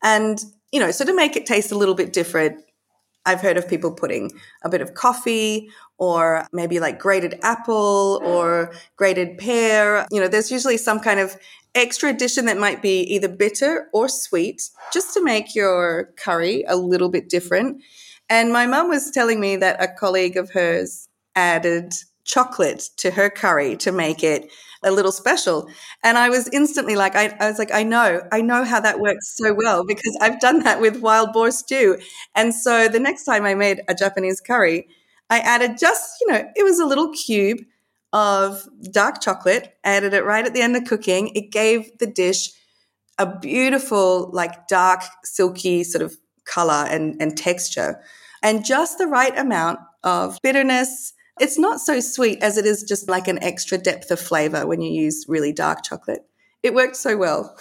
And 0.02 0.40
you 0.72 0.80
know, 0.80 0.90
so 0.90 1.04
to 1.04 1.14
make 1.14 1.36
it 1.36 1.46
taste 1.46 1.72
a 1.72 1.78
little 1.78 1.94
bit 1.94 2.12
different, 2.12 2.62
I've 3.26 3.40
heard 3.40 3.56
of 3.56 3.68
people 3.68 3.92
putting 3.92 4.32
a 4.62 4.68
bit 4.68 4.80
of 4.80 4.94
coffee 4.94 5.70
or 5.98 6.46
maybe 6.52 6.80
like 6.80 6.98
grated 6.98 7.38
apple 7.42 8.22
or 8.24 8.72
grated 8.96 9.36
pear. 9.38 10.06
You 10.10 10.20
know, 10.20 10.28
there's 10.28 10.50
usually 10.50 10.78
some 10.78 11.00
kind 11.00 11.20
of 11.20 11.36
extra 11.74 12.08
addition 12.10 12.46
that 12.46 12.58
might 12.58 12.80
be 12.80 13.00
either 13.02 13.28
bitter 13.28 13.88
or 13.92 14.08
sweet 14.08 14.70
just 14.92 15.12
to 15.14 15.22
make 15.22 15.54
your 15.54 16.12
curry 16.16 16.64
a 16.66 16.76
little 16.76 17.10
bit 17.10 17.28
different. 17.28 17.82
And 18.30 18.52
my 18.52 18.66
mum 18.66 18.88
was 18.88 19.10
telling 19.10 19.40
me 19.40 19.56
that 19.56 19.82
a 19.82 19.88
colleague 19.88 20.36
of 20.36 20.50
hers 20.50 21.08
added 21.34 21.92
chocolate 22.28 22.90
to 22.98 23.10
her 23.10 23.30
curry 23.30 23.76
to 23.78 23.90
make 23.90 24.22
it 24.22 24.50
a 24.84 24.92
little 24.92 25.10
special. 25.10 25.68
And 26.04 26.16
I 26.16 26.28
was 26.28 26.48
instantly 26.52 26.94
like, 26.94 27.16
I, 27.16 27.34
I, 27.40 27.48
was 27.48 27.58
like, 27.58 27.72
I 27.72 27.82
know, 27.82 28.20
I 28.30 28.42
know 28.42 28.64
how 28.64 28.78
that 28.80 29.00
works 29.00 29.34
so 29.36 29.54
well 29.54 29.84
because 29.84 30.16
I've 30.20 30.38
done 30.38 30.60
that 30.60 30.80
with 30.80 31.00
wild 31.00 31.32
boar 31.32 31.50
stew. 31.50 31.98
And 32.36 32.54
so 32.54 32.86
the 32.86 33.00
next 33.00 33.24
time 33.24 33.44
I 33.44 33.54
made 33.54 33.80
a 33.88 33.94
Japanese 33.94 34.40
curry, 34.40 34.86
I 35.30 35.40
added 35.40 35.78
just, 35.78 36.20
you 36.20 36.28
know, 36.28 36.44
it 36.54 36.62
was 36.62 36.78
a 36.78 36.86
little 36.86 37.12
cube 37.12 37.58
of 38.12 38.68
dark 38.92 39.20
chocolate, 39.20 39.74
added 39.82 40.14
it 40.14 40.24
right 40.24 40.46
at 40.46 40.54
the 40.54 40.62
end 40.62 40.76
of 40.76 40.84
cooking. 40.84 41.28
It 41.34 41.50
gave 41.50 41.98
the 41.98 42.06
dish 42.06 42.50
a 43.18 43.38
beautiful, 43.38 44.30
like 44.32 44.68
dark, 44.68 45.02
silky 45.24 45.82
sort 45.82 46.02
of 46.02 46.16
color 46.44 46.86
and, 46.88 47.20
and 47.20 47.36
texture, 47.36 48.00
and 48.42 48.64
just 48.64 48.96
the 48.98 49.06
right 49.06 49.36
amount 49.36 49.80
of 50.04 50.38
bitterness 50.42 51.12
it's 51.40 51.58
not 51.58 51.80
so 51.80 52.00
sweet 52.00 52.42
as 52.42 52.56
it 52.56 52.66
is 52.66 52.82
just 52.82 53.08
like 53.08 53.28
an 53.28 53.42
extra 53.42 53.78
depth 53.78 54.10
of 54.10 54.20
flavor 54.20 54.66
when 54.66 54.80
you 54.80 54.90
use 54.90 55.24
really 55.28 55.52
dark 55.52 55.82
chocolate. 55.82 56.24
It 56.62 56.74
worked 56.74 56.96
so 56.96 57.16
well. 57.16 57.56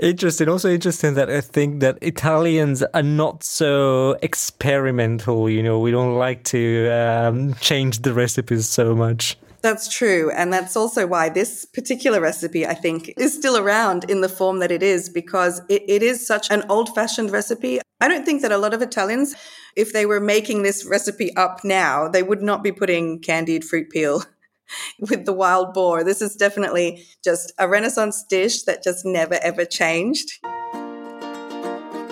Interesting. 0.00 0.48
Also 0.48 0.70
interesting 0.70 1.14
that 1.14 1.30
I 1.30 1.40
think 1.40 1.80
that 1.80 1.98
Italians 2.02 2.82
are 2.94 3.02
not 3.02 3.44
so 3.44 4.16
experimental. 4.22 5.48
You 5.48 5.62
know, 5.62 5.78
we 5.78 5.92
don't 5.92 6.16
like 6.16 6.42
to 6.44 6.90
um, 6.90 7.54
change 7.54 8.00
the 8.02 8.12
recipes 8.12 8.68
so 8.68 8.94
much. 8.94 9.36
That's 9.64 9.88
true. 9.88 10.30
And 10.30 10.52
that's 10.52 10.76
also 10.76 11.06
why 11.06 11.30
this 11.30 11.64
particular 11.64 12.20
recipe, 12.20 12.66
I 12.66 12.74
think, 12.74 13.14
is 13.16 13.32
still 13.32 13.56
around 13.56 14.04
in 14.10 14.20
the 14.20 14.28
form 14.28 14.58
that 14.58 14.70
it 14.70 14.82
is 14.82 15.08
because 15.08 15.62
it, 15.70 15.82
it 15.88 16.02
is 16.02 16.26
such 16.26 16.50
an 16.50 16.64
old 16.68 16.94
fashioned 16.94 17.30
recipe. 17.30 17.80
I 17.98 18.08
don't 18.08 18.26
think 18.26 18.42
that 18.42 18.52
a 18.52 18.58
lot 18.58 18.74
of 18.74 18.82
Italians, 18.82 19.34
if 19.74 19.94
they 19.94 20.04
were 20.04 20.20
making 20.20 20.64
this 20.64 20.84
recipe 20.84 21.34
up 21.34 21.64
now, 21.64 22.08
they 22.08 22.22
would 22.22 22.42
not 22.42 22.62
be 22.62 22.72
putting 22.72 23.20
candied 23.20 23.64
fruit 23.64 23.88
peel 23.88 24.24
with 25.00 25.24
the 25.24 25.32
wild 25.32 25.72
boar. 25.72 26.04
This 26.04 26.20
is 26.20 26.36
definitely 26.36 27.02
just 27.24 27.50
a 27.58 27.66
Renaissance 27.66 28.22
dish 28.22 28.64
that 28.64 28.82
just 28.82 29.06
never 29.06 29.38
ever 29.40 29.64
changed. 29.64 30.30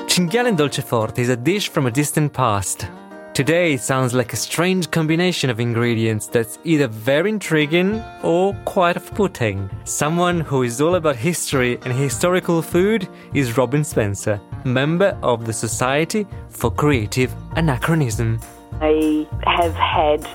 Cinghiale 0.09 0.49
in 0.49 0.57
dolceforte 0.57 1.19
is 1.19 1.29
a 1.29 1.37
dish 1.37 1.69
from 1.69 1.85
a 1.85 1.91
distant 1.91 2.33
past. 2.33 2.87
Today 3.35 3.79
sounds 3.79 4.13
like 4.13 4.35
a 4.35 4.37
strange 4.37 4.91
combination 4.91 5.49
of 5.49 5.59
ingredients 5.59 6.27
that's 6.27 6.59
either 6.65 6.87
very 6.87 7.31
intriguing 7.31 8.05
or 8.23 8.53
quite 8.67 8.99
off 8.99 9.11
putting. 9.15 9.71
Someone 9.85 10.41
who 10.41 10.65
is 10.65 10.83
all 10.83 10.97
about 10.97 11.17
history 11.17 11.79
and 11.83 11.95
historical 11.95 12.61
food 12.61 13.09
is 13.33 13.57
Robin 13.57 13.85
Spencer, 13.85 14.39
member 14.67 15.17
of 15.23 15.47
the 15.47 15.53
Society 15.55 16.27
for 16.51 16.71
Creative 16.71 17.33
Anachronism. 17.57 18.39
I 18.83 19.27
have 19.47 19.73
had 19.77 20.29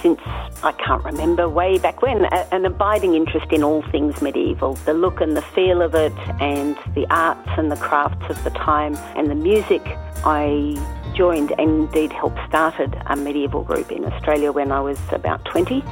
since 0.00 0.20
I 0.62 0.72
can't 0.78 1.02
remember 1.02 1.48
way 1.48 1.78
back 1.78 2.00
when 2.00 2.26
an 2.26 2.64
abiding 2.64 3.14
interest 3.14 3.50
in 3.50 3.64
all 3.64 3.82
things 3.90 4.22
medieval 4.22 4.74
the 4.84 4.94
look 4.94 5.20
and 5.20 5.36
the 5.36 5.42
feel 5.42 5.82
of 5.82 5.96
it, 5.96 6.12
and 6.40 6.76
the 6.94 7.06
arts 7.10 7.50
and 7.56 7.72
the 7.72 7.76
crafts 7.76 8.30
of 8.30 8.44
the 8.44 8.50
time, 8.50 8.94
and 9.16 9.28
the 9.28 9.34
music. 9.34 9.82
I 10.24 10.76
joined 11.16 11.52
and 11.58 11.70
indeed 11.86 12.12
helped 12.12 12.38
started 12.46 12.96
a 13.06 13.16
medieval 13.16 13.62
group 13.62 13.90
in 13.90 14.04
Australia 14.04 14.52
when 14.52 14.70
I 14.70 14.80
was 14.80 15.00
about 15.10 15.44
20 15.46 15.82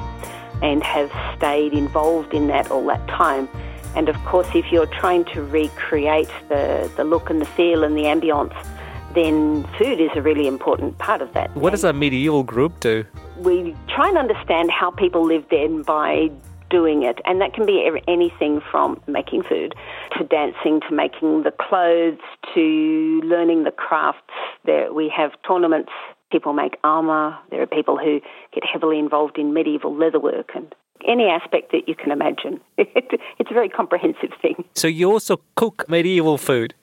and 0.63 0.83
have 0.83 1.11
stayed 1.37 1.73
involved 1.73 2.35
in 2.35 2.47
that 2.49 2.71
all 2.71 2.85
that 2.87 3.07
time. 3.09 3.49
And 3.97 4.09
of 4.09 4.17
course, 4.25 4.49
if 4.55 4.71
you're 4.71 4.87
trying 4.87 5.25
to 5.27 5.43
recreate 5.43 6.31
the, 6.49 6.91
the 6.97 7.05
look 7.05 7.31
and 7.31 7.41
the 7.41 7.47
feel 7.47 7.85
and 7.85 7.97
the 7.97 8.03
ambience, 8.03 8.55
then 9.15 9.65
food 9.79 10.01
is 10.01 10.11
a 10.15 10.23
really 10.23 10.47
important 10.47 10.99
part 10.99 11.23
of 11.23 11.33
that. 11.35 11.55
What 11.57 11.71
does 11.71 11.85
a 11.85 11.93
medieval 11.93 12.43
group 12.43 12.81
do? 12.81 13.05
We 13.39 13.75
try 13.89 14.09
and 14.09 14.19
understand 14.19 14.71
how 14.71 14.91
people 14.91 15.25
lived 15.25 15.51
then 15.51 15.83
by 15.83 16.31
doing 16.75 17.05
it. 17.05 17.21
And 17.25 17.41
that 17.41 17.55
can 17.55 17.67
be 17.67 17.89
anything 18.09 18.61
from 18.71 19.01
making 19.07 19.45
food 19.45 19.75
to 20.19 20.25
dancing 20.25 20.81
to 20.89 20.95
making 20.95 21.45
the 21.45 21.53
clothes 21.53 22.19
to 22.55 23.21
learning 23.23 23.63
the 23.63 23.71
crafts. 23.71 24.35
There 24.65 24.93
we 24.93 25.13
have 25.17 25.31
tournaments. 25.47 25.93
People 26.33 26.53
make 26.53 26.77
armour. 26.83 27.39
There 27.51 27.63
are 27.63 27.67
people 27.67 27.97
who 27.97 28.21
get 28.53 28.65
heavily 28.71 28.99
involved 28.99 29.39
in 29.39 29.55
medieval 29.55 29.93
leatherwork 29.95 30.57
and 30.57 30.75
any 31.07 31.25
aspect 31.25 31.71
that 31.71 31.87
you 31.87 31.95
can 31.95 32.11
imagine. 32.11 32.61
it's 32.79 33.51
a 33.51 33.55
very 33.55 33.69
comprehensive 33.69 34.33
thing. 34.43 34.65
So 34.75 34.89
you 34.89 35.13
also 35.13 35.41
cook 35.55 35.89
medieval 35.89 36.39
food? 36.39 36.75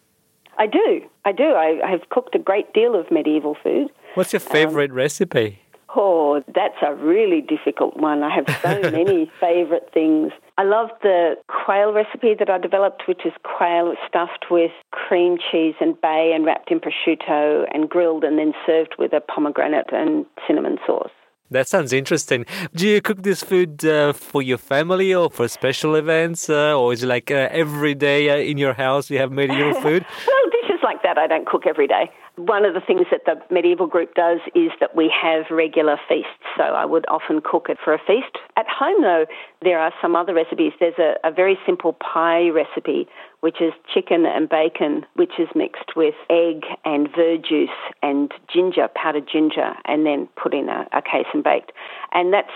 I 0.57 0.67
do. 0.67 1.01
I 1.25 1.31
do. 1.33 1.53
I, 1.55 1.79
have 1.89 2.07
cooked 2.09 2.35
a 2.35 2.39
great 2.39 2.73
deal 2.73 2.95
of 2.95 3.11
medieval 3.11 3.57
food. 3.61 3.89
What's 4.13 4.31
your 4.31 4.39
favourite 4.39 4.91
um, 4.91 4.95
recipe? 4.95 5.61
Oh, 5.95 6.41
that's 6.53 6.77
a 6.81 6.93
really 6.95 7.41
difficult 7.41 7.97
one. 7.97 8.23
I 8.23 8.33
have 8.33 8.45
so 8.61 8.79
many 8.91 9.29
favourite 9.39 9.91
things. 9.93 10.31
I 10.57 10.63
love 10.63 10.89
the 11.01 11.35
quail 11.47 11.91
recipe 11.91 12.33
that 12.39 12.49
I 12.49 12.57
developed, 12.57 13.03
which 13.07 13.25
is 13.25 13.33
quail 13.43 13.93
stuffed 14.07 14.45
with 14.49 14.71
cream 14.91 15.37
cheese 15.51 15.75
and 15.81 15.99
bay 15.99 16.31
and 16.33 16.45
wrapped 16.45 16.71
in 16.71 16.79
prosciutto 16.79 17.65
and 17.73 17.89
grilled 17.89 18.23
and 18.23 18.37
then 18.37 18.53
served 18.65 18.95
with 18.97 19.11
a 19.11 19.19
pomegranate 19.19 19.91
and 19.91 20.25
cinnamon 20.47 20.77
sauce. 20.85 21.11
That 21.49 21.67
sounds 21.67 21.91
interesting. 21.91 22.45
Do 22.73 22.87
you 22.87 23.01
cook 23.01 23.23
this 23.23 23.43
food 23.43 23.83
uh, 23.83 24.13
for 24.13 24.41
your 24.41 24.57
family 24.57 25.13
or 25.13 25.29
for 25.29 25.49
special 25.49 25.95
events, 25.95 26.49
uh, 26.49 26.79
or 26.79 26.93
is 26.93 27.03
it 27.03 27.07
like 27.07 27.29
uh, 27.29 27.49
every 27.51 27.93
day 27.93 28.29
uh, 28.29 28.37
in 28.37 28.57
your 28.57 28.73
house 28.73 29.09
you 29.09 29.17
have 29.17 29.33
medieval 29.33 29.73
food? 29.81 30.05
well, 30.27 30.49
dishes 30.61 30.79
like 30.81 31.03
that 31.03 31.17
I 31.17 31.27
don't 31.27 31.45
cook 31.45 31.63
every 31.67 31.87
day. 31.87 32.09
One 32.37 32.65
of 32.65 32.73
the 32.73 32.81
things 32.81 33.07
that 33.11 33.25
the 33.25 33.35
medieval 33.53 33.87
group 33.87 34.13
does 34.15 34.39
is 34.55 34.71
that 34.79 34.95
we 34.95 35.11
have 35.21 35.45
regular 35.51 35.97
feasts. 36.07 36.29
So 36.57 36.63
I 36.63 36.85
would 36.85 37.05
often 37.07 37.41
cook 37.43 37.67
it 37.69 37.77
for 37.83 37.93
a 37.93 37.99
feast. 37.99 38.37
At 38.57 38.65
home, 38.67 39.01
though, 39.01 39.25
there 39.61 39.79
are 39.79 39.91
some 40.01 40.15
other 40.15 40.33
recipes. 40.33 40.71
There's 40.79 40.97
a, 40.97 41.15
a 41.27 41.31
very 41.31 41.57
simple 41.65 41.93
pie 41.93 42.49
recipe, 42.49 43.07
which 43.41 43.61
is 43.61 43.73
chicken 43.93 44.25
and 44.25 44.47
bacon, 44.47 45.05
which 45.15 45.33
is 45.39 45.49
mixed 45.55 45.95
with 45.95 46.15
egg 46.29 46.63
and 46.85 47.09
verjuice 47.09 47.67
and 48.01 48.31
ginger, 48.51 48.87
powdered 48.95 49.27
ginger, 49.31 49.73
and 49.85 50.05
then 50.05 50.27
put 50.41 50.53
in 50.53 50.69
a, 50.69 50.87
a 50.93 51.01
case 51.01 51.27
and 51.33 51.43
baked. 51.43 51.73
And 52.13 52.33
that's 52.33 52.51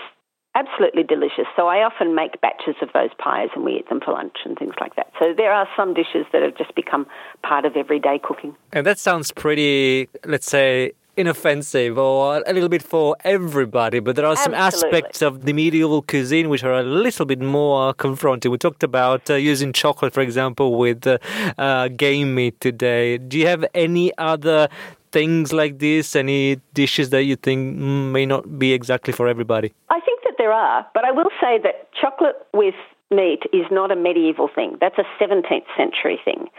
absolutely 0.56 1.04
delicious. 1.04 1.46
So 1.56 1.68
I 1.68 1.84
often 1.84 2.16
make 2.16 2.40
batches 2.42 2.76
of 2.82 2.90
those 2.94 3.10
pies 3.18 3.50
and 3.56 3.64
we 3.64 3.74
eat 3.74 3.90
them 3.90 4.00
for 4.04 4.14
lunch 4.14 4.38
and 4.46 4.58
things 4.58 4.74
like 4.80 4.96
that. 4.96 5.12
So 5.20 5.34
there 5.36 5.52
are 5.52 5.68
some 5.76 5.94
dishes 5.94 6.26
that 6.32 6.42
have 6.42 6.58
just 6.58 6.74
become 6.76 7.06
part 7.44 7.66
of 7.66 7.76
everyday 7.76 8.20
cooking. 8.24 8.56
And 8.72 8.86
that 8.86 8.98
sounds 9.00 9.32
pretty, 9.32 10.10
let's 10.26 10.50
say, 10.50 10.94
inoffensive 11.18 11.98
or 11.98 12.44
a 12.46 12.54
little 12.54 12.70
bit 12.70 12.84
for 12.84 13.16
everybody, 13.24 14.00
but 14.00 14.16
there 14.16 14.26
are 14.26 14.36
some 14.36 14.54
Absolutely. 14.54 14.98
aspects 14.98 15.22
of 15.22 15.46
the 15.46 15.54
medieval 15.54 16.02
cuisine 16.02 16.50
which 16.50 16.64
are 16.64 16.74
a 16.74 16.84
little 16.84 17.26
bit 17.26 17.40
more 17.40 17.94
confronting. 17.94 18.52
We 18.52 18.58
talked 18.58 18.84
about 18.84 19.30
uh, 19.30 19.36
using 19.36 19.72
chocolate, 19.72 20.14
for 20.14 20.22
example, 20.22 20.78
with 20.78 21.08
uh, 21.08 21.18
uh, 21.58 21.88
game 21.90 22.36
meat 22.36 22.60
today. 22.60 23.18
Do 23.18 23.38
you 23.38 23.48
have 23.48 23.66
any 23.74 24.12
other 24.18 24.68
things 25.12 25.54
like 25.54 25.80
this? 25.80 26.16
Any 26.16 26.60
dishes 26.74 27.10
that 27.12 27.24
you 27.24 27.38
think 27.38 27.78
may 27.78 28.26
not 28.26 28.60
be 28.60 28.74
exactly 28.74 29.14
for 29.14 29.28
everybody? 29.30 29.74
I 29.90 30.00
think 30.02 30.15
there 30.46 30.54
are, 30.54 30.86
but 30.94 31.04
I 31.04 31.12
will 31.12 31.32
say 31.42 31.58
that 31.64 31.90
chocolate 32.00 32.36
with 32.54 32.76
meat 33.10 33.42
is 33.52 33.66
not 33.72 33.90
a 33.90 33.96
medieval 33.96 34.48
thing. 34.54 34.78
That's 34.80 34.98
a 35.00 35.06
17th 35.20 35.66
century 35.76 36.20
thing 36.24 36.50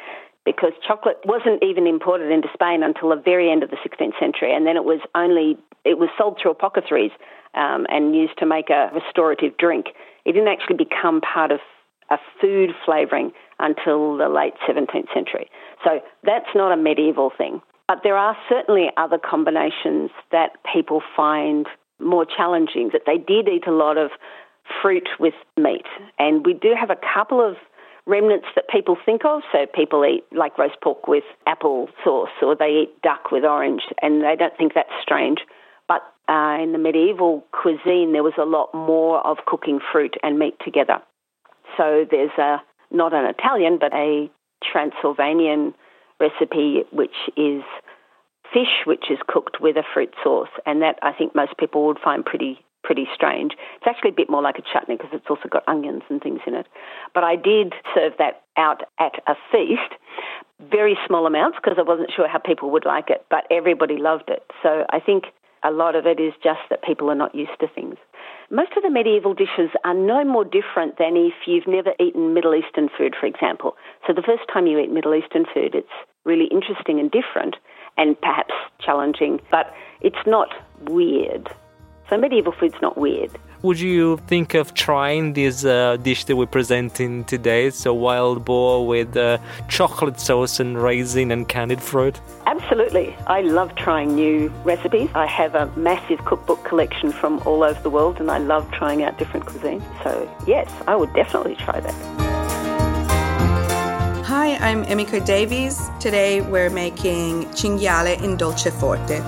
because 0.45 0.73
chocolate 0.85 1.19
wasn't 1.25 1.63
even 1.63 1.87
imported 1.87 2.33
into 2.33 2.49
Spain 2.53 2.83
until 2.83 3.11
the 3.11 3.23
very 3.23 3.49
end 3.49 3.63
of 3.63 3.71
the 3.71 3.77
16th 3.77 4.19
century, 4.19 4.53
and 4.53 4.67
then 4.67 4.75
it 4.77 4.83
was 4.83 4.99
only 5.15 5.57
it 5.85 5.99
was 5.99 6.09
sold 6.19 6.39
through 6.43 6.51
apothecaries 6.51 7.13
um, 7.55 7.87
and 7.89 8.17
used 8.17 8.37
to 8.39 8.47
make 8.47 8.71
a 8.71 8.91
restorative 8.93 9.57
drink. 9.57 9.87
It 10.25 10.33
didn't 10.33 10.49
actually 10.49 10.83
become 10.83 11.21
part 11.21 11.53
of 11.53 11.61
a 12.11 12.19
food 12.41 12.71
flavouring 12.85 13.31
until 13.61 14.17
the 14.17 14.29
late 14.29 14.55
17th 14.69 15.15
century. 15.15 15.49
So 15.85 16.01
that's 16.25 16.51
not 16.57 16.73
a 16.73 16.77
medieval 16.77 17.31
thing. 17.39 17.63
But 17.87 17.99
there 18.03 18.17
are 18.17 18.37
certainly 18.49 18.91
other 18.97 19.19
combinations 19.19 20.11
that 20.33 20.59
people 20.75 21.03
find 21.17 21.67
more 22.01 22.25
challenging, 22.25 22.91
that 22.93 23.03
they 23.07 23.19
did 23.19 23.49
eat 23.49 23.67
a 23.67 23.73
lot 23.73 23.97
of 23.97 24.11
fruit 24.83 25.09
with 25.19 25.35
meat. 25.57 25.87
And 26.19 26.45
we 26.45 26.55
do 26.55 26.75
have 26.79 26.91
a 26.91 26.97
couple 26.97 27.41
of 27.41 27.57
remnants 28.07 28.47
that 28.55 28.69
people 28.69 28.97
think 29.05 29.25
of. 29.25 29.43
So 29.53 29.67
people 29.75 30.05
eat 30.05 30.25
like 30.33 30.59
roast 30.59 30.77
pork 30.83 31.09
with 31.09 31.25
apple 31.47 31.89
sauce, 32.05 32.31
or 32.43 32.57
they 32.57 32.85
eat 32.85 33.03
duck 33.03 33.31
with 33.31 33.45
orange, 33.45 33.83
and 34.03 34.23
they 34.23 34.37
don't 34.39 34.57
think 34.57 34.75
that's 34.75 34.93
strange. 35.03 35.39
But 35.89 36.03
uh, 36.29 36.59
in 36.61 36.73
the 36.73 36.79
medieval 36.79 37.45
cuisine, 37.53 38.13
there 38.13 38.23
was 38.23 38.35
a 38.39 38.45
lot 38.45 38.75
more 38.75 39.25
of 39.27 39.39
cooking 39.47 39.81
fruit 39.93 40.15
and 40.23 40.39
meat 40.39 40.57
together. 40.65 40.99
So 41.77 42.05
there's 42.11 42.37
a 42.39 42.59
not 42.91 43.13
an 43.13 43.25
Italian, 43.27 43.79
but 43.79 43.93
a 43.93 44.31
Transylvanian 44.65 45.75
recipe 46.21 46.85
which 46.93 47.17
is 47.37 47.63
fish 48.53 48.85
which 48.85 49.11
is 49.11 49.19
cooked 49.27 49.61
with 49.61 49.77
a 49.77 49.85
fruit 49.95 50.15
sauce, 50.23 50.53
and 50.65 50.83
that 50.83 50.99
I 51.03 51.13
think 51.13 51.35
most 51.35 51.57
people 51.59 51.87
would 51.87 51.99
find 51.99 52.25
pretty 52.25 52.61
pretty 52.87 53.09
strange. 53.13 53.53
It's 53.77 53.87
actually 53.87 54.11
a 54.11 54.15
bit 54.15 54.31
more 54.31 54.41
like 54.41 54.59
a 54.59 54.63
chutney 54.63 54.97
because 54.97 55.11
it's 55.13 55.27
also 55.29 55.49
got 55.51 55.65
onions 55.67 56.03
and 56.09 56.23
things 56.23 56.39
in 56.47 56.55
it. 56.55 56.67
But 57.13 57.25
I 57.25 57.35
did 57.35 57.75
serve 57.93 58.13
that 58.19 58.43
out 58.57 58.85
at 59.01 59.15
a 59.27 59.35
feast, 59.51 59.91
very 60.71 60.97
small 61.05 61.27
amounts 61.27 61.59
because 61.61 61.79
I 61.79 61.83
wasn't 61.83 62.13
sure 62.15 62.29
how 62.29 62.39
people 62.39 62.71
would 62.71 62.87
like 62.87 63.11
it, 63.11 63.27
but 63.29 63.43
everybody 63.51 63.97
loved 63.99 64.29
it. 64.31 64.45
So 64.63 64.87
I 64.89 65.01
think 65.01 65.25
a 65.65 65.73
lot 65.73 65.97
of 65.97 66.07
it 66.07 66.21
is 66.21 66.33
just 66.45 66.61
that 66.71 66.85
people 66.85 67.11
are 67.11 67.17
not 67.17 67.35
used 67.35 67.59
to 67.59 67.67
things. 67.67 67.97
Most 68.51 68.71
of 68.77 68.85
the 68.85 68.91
medieval 68.91 69.35
dishes 69.35 69.71
are 69.85 69.95
no 69.95 70.25
more 70.25 70.45
different 70.45 70.99
than 70.99 71.17
if 71.17 71.35
you've 71.47 71.67
never 71.67 71.91
eaten 71.99 72.35
Middle 72.35 72.55
Eastern 72.55 72.89
food, 72.97 73.15
for 73.19 73.27
example. 73.27 73.75
So 74.07 74.13
the 74.13 74.23
first 74.23 74.47
time 74.53 74.69
you 74.69 74.79
eat 74.79 74.93
Middle 74.93 75.15
Eastern 75.15 75.45
food, 75.53 75.75
it's 75.75 75.91
really 76.25 76.47
interesting 76.53 77.01
and 77.01 77.11
different 77.11 77.57
and 77.97 78.21
perhaps 78.21 78.55
challenging, 78.81 79.41
but 79.51 79.73
it's 80.01 80.27
not 80.27 80.49
weird. 80.83 81.49
So 82.09 82.17
medieval 82.17 82.53
food's 82.53 82.81
not 82.81 82.97
weird. 82.97 83.37
Would 83.63 83.81
you 83.81 84.19
think 84.29 84.55
of 84.55 84.75
trying 84.75 85.33
this 85.33 85.65
uh, 85.65 85.97
dish 85.97 86.25
that 86.25 86.37
we're 86.37 86.47
presenting 86.47 87.25
today? 87.25 87.71
So 87.71 87.95
wild 87.95 88.45
boar 88.45 88.87
with 88.87 89.17
uh, 89.17 89.39
chocolate 89.69 90.21
sauce 90.21 90.61
and 90.61 90.81
raisin 90.81 91.33
and 91.33 91.49
candied 91.49 91.83
fruit? 91.83 92.21
Absolutely. 92.47 93.17
I 93.27 93.41
love 93.41 93.75
trying 93.75 94.15
new 94.15 94.53
recipes. 94.65 95.11
I 95.15 95.27
have 95.27 95.55
a 95.55 95.67
massive 95.77 96.25
cookbook 96.25 96.65
collection 96.65 97.11
from 97.11 97.41
all 97.47 97.65
over 97.65 97.81
the 97.83 97.91
world 97.91 98.21
and 98.21 98.31
I 98.31 98.39
love 98.39 98.71
trying 98.71 99.03
out 99.03 99.19
different 99.19 99.47
cuisines. 99.47 99.83
So 100.05 100.31
yes, 100.47 100.71
I 100.87 100.95
would 100.95 101.13
definitely 101.15 101.57
try 101.57 101.81
that. 101.81 102.26
Hi, 104.47 104.71
I'm 104.71 104.85
Emiko 104.85 105.19
Davies. 105.27 105.91
Today 105.99 106.41
we're 106.41 106.71
making 106.71 107.47
cinghiale 107.47 108.23
in 108.23 108.37
dolce 108.37 108.71
forte. 108.71 109.21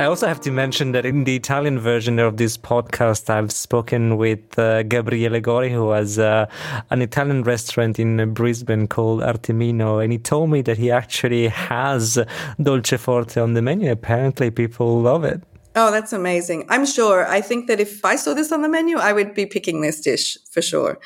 I 0.00 0.04
also 0.04 0.28
have 0.28 0.40
to 0.42 0.52
mention 0.52 0.92
that 0.92 1.04
in 1.04 1.24
the 1.24 1.34
Italian 1.34 1.80
version 1.80 2.20
of 2.20 2.36
this 2.36 2.56
podcast, 2.56 3.28
I've 3.28 3.50
spoken 3.50 4.16
with 4.16 4.56
uh, 4.56 4.84
Gabriele 4.84 5.40
Gori, 5.40 5.72
who 5.72 5.90
has 5.90 6.20
uh, 6.20 6.46
an 6.90 7.02
Italian 7.02 7.42
restaurant 7.42 7.98
in 7.98 8.32
Brisbane 8.32 8.86
called 8.86 9.20
Artemino, 9.20 10.00
and 10.00 10.12
he 10.12 10.18
told 10.18 10.50
me 10.50 10.62
that 10.62 10.78
he 10.78 10.92
actually 10.92 11.48
has 11.48 12.16
dolce 12.62 12.96
forte 12.96 13.40
on 13.40 13.54
the 13.54 13.62
menu. 13.62 13.90
Apparently, 13.90 14.52
people 14.52 15.00
love 15.00 15.24
it. 15.24 15.42
Oh, 15.80 15.92
that's 15.92 16.12
amazing. 16.12 16.66
I'm 16.68 16.84
sure. 16.84 17.24
I 17.26 17.40
think 17.40 17.68
that 17.68 17.78
if 17.78 18.04
I 18.04 18.16
saw 18.16 18.34
this 18.34 18.50
on 18.50 18.62
the 18.62 18.68
menu, 18.68 18.96
I 18.98 19.12
would 19.12 19.32
be 19.32 19.46
picking 19.46 19.80
this 19.80 20.00
dish 20.00 20.36
for 20.50 20.60
sure. 20.60 20.98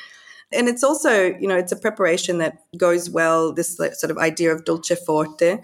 And 0.51 0.67
it's 0.67 0.83
also, 0.83 1.35
you 1.39 1.47
know, 1.47 1.57
it's 1.57 1.71
a 1.71 1.75
preparation 1.75 2.39
that 2.39 2.57
goes 2.75 3.07
well, 3.09 3.53
this 3.53 3.77
sort 3.77 4.09
of 4.09 4.17
idea 4.17 4.51
of 4.51 4.65
dolce 4.65 4.95
forte 4.95 5.59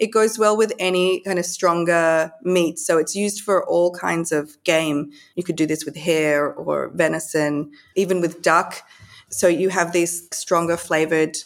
it 0.00 0.10
goes 0.10 0.38
well 0.38 0.56
with 0.56 0.72
any 0.78 1.20
kind 1.20 1.38
of 1.38 1.44
stronger 1.44 2.32
meat. 2.42 2.78
So 2.78 2.96
it's 2.96 3.14
used 3.14 3.42
for 3.42 3.68
all 3.68 3.92
kinds 3.92 4.32
of 4.32 4.56
game. 4.64 5.10
You 5.36 5.44
could 5.44 5.56
do 5.56 5.66
this 5.66 5.84
with 5.84 5.94
hare 5.94 6.54
or 6.54 6.90
venison, 6.94 7.70
even 7.94 8.22
with 8.22 8.40
duck. 8.40 8.82
So 9.28 9.46
you 9.46 9.68
have 9.68 9.92
this 9.92 10.26
stronger 10.32 10.78
flavored 10.78 11.36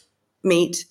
meat 0.44 0.86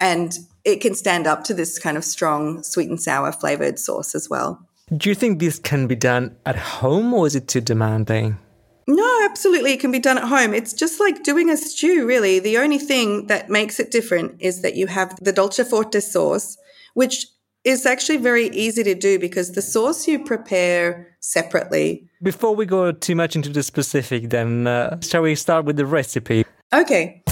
and 0.00 0.32
it 0.64 0.80
can 0.80 0.94
stand 0.94 1.26
up 1.26 1.44
to 1.44 1.54
this 1.54 1.78
kind 1.78 1.98
of 1.98 2.04
strong 2.04 2.62
sweet 2.62 2.88
and 2.88 3.00
sour 3.00 3.30
flavored 3.30 3.78
sauce 3.78 4.14
as 4.14 4.30
well. 4.30 4.66
Do 4.96 5.08
you 5.08 5.14
think 5.14 5.38
this 5.38 5.58
can 5.58 5.86
be 5.86 5.94
done 5.94 6.36
at 6.44 6.56
home 6.56 7.14
or 7.14 7.26
is 7.26 7.34
it 7.34 7.48
too 7.48 7.62
demanding? 7.62 8.36
No, 8.86 9.24
absolutely. 9.24 9.72
It 9.72 9.80
can 9.80 9.90
be 9.90 9.98
done 9.98 10.18
at 10.18 10.24
home. 10.24 10.52
It's 10.52 10.74
just 10.74 11.00
like 11.00 11.22
doing 11.22 11.48
a 11.48 11.56
stew, 11.56 12.06
really. 12.06 12.40
The 12.40 12.58
only 12.58 12.78
thing 12.78 13.26
that 13.28 13.48
makes 13.48 13.80
it 13.80 13.90
different 13.90 14.36
is 14.38 14.60
that 14.60 14.74
you 14.74 14.88
have 14.88 15.16
the 15.22 15.32
dolce 15.32 15.64
forte 15.64 15.98
sauce, 16.00 16.58
which 16.92 17.26
is 17.64 17.86
actually 17.86 18.18
very 18.18 18.48
easy 18.48 18.82
to 18.82 18.94
do 18.94 19.18
because 19.18 19.52
the 19.52 19.62
sauce 19.62 20.06
you 20.06 20.22
prepare 20.22 21.16
separately. 21.20 22.06
Before 22.22 22.54
we 22.54 22.66
go 22.66 22.92
too 22.92 23.14
much 23.14 23.34
into 23.34 23.48
the 23.48 23.62
specific, 23.62 24.28
then 24.28 24.66
uh, 24.66 25.00
shall 25.00 25.22
we 25.22 25.36
start 25.36 25.64
with 25.64 25.76
the 25.76 25.86
recipe? 25.86 26.44
Okay. 26.74 27.22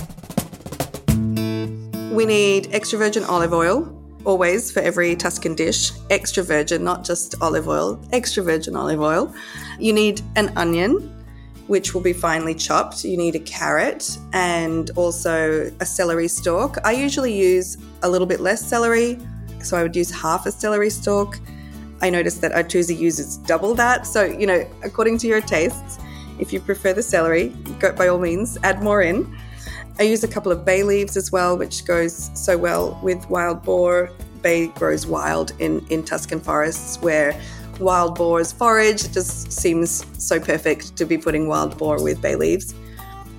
We 2.11 2.25
need 2.25 2.69
extra 2.73 2.99
virgin 2.99 3.25
olive 3.25 3.53
oil, 3.53 4.00
always 4.25 4.71
for 4.71 4.81
every 4.81 5.17
Tuscan 5.17 5.55
dish. 5.55 5.93
Extra 6.11 6.43
virgin, 6.43 6.85
not 6.85 7.05
just 7.05 7.35
olive 7.41 7.69
oil, 7.69 8.01
extra 8.13 8.43
virgin 8.43 8.77
olive 8.77 9.01
oil. 9.01 9.33
You 9.79 9.93
need 9.93 10.21
an 10.37 10.53
onion, 10.57 11.25
which 11.67 11.95
will 11.95 12.01
be 12.01 12.13
finely 12.13 12.55
chopped. 12.55 13.05
You 13.05 13.17
need 13.17 13.35
a 13.35 13.41
carrot 13.41 14.19
and 14.33 14.91
also 14.97 15.71
a 15.81 15.87
celery 15.87 16.29
stalk. 16.29 16.77
I 16.85 16.93
usually 16.93 17.37
use 17.37 17.77
a 18.03 18.09
little 18.09 18.27
bit 18.27 18.41
less 18.41 18.61
celery 18.61 19.19
so 19.63 19.77
I 19.77 19.83
would 19.83 19.95
use 19.95 20.11
half 20.11 20.47
a 20.47 20.53
celery 20.53 20.91
stalk. 20.91 21.39
I 22.03 22.11
noticed 22.11 22.41
that 22.41 22.53
Artusi 22.53 22.99
uses 22.99 23.37
double 23.39 23.75
that. 23.75 24.07
So, 24.07 24.25
you 24.25 24.47
know, 24.47 24.67
according 24.83 25.19
to 25.19 25.27
your 25.27 25.41
tastes, 25.41 25.99
if 26.39 26.53
you 26.53 26.61
prefer 26.61 26.93
the 26.93 27.03
celery, 27.03 27.49
go, 27.79 27.93
by 27.93 28.09
all 28.09 28.19
means, 28.19 28.57
add 28.63 28.83
more 28.83 29.03
in. 29.03 29.37
I 29.99 30.05
use 30.05 30.25
a 30.25 30.29
couple 30.29 30.51
of 30.53 30.65
bay 30.65 30.83
leaves 30.83 31.17
as 31.17 31.31
well, 31.31 31.57
which 31.59 31.85
goes 31.85 32.31
so 32.35 32.57
well 32.57 32.99
with 33.03 33.29
wild 33.29 33.63
boar. 33.63 34.11
Bay 34.43 34.69
grows 34.69 35.07
wild 35.07 35.53
in, 35.59 35.87
in 35.89 36.03
Tuscan 36.03 36.41
forests 36.41 37.01
where 37.03 37.39
wild 37.79 38.15
boars 38.15 38.53
forage. 38.53 39.05
It 39.05 39.13
just 39.13 39.53
seems 39.53 40.07
so 40.23 40.41
perfect 40.41 40.97
to 40.97 41.05
be 41.05 41.19
putting 41.19 41.49
wild 41.49 41.77
boar 41.77 42.03
with 42.03 42.23
bay 42.23 42.37
leaves. 42.37 42.75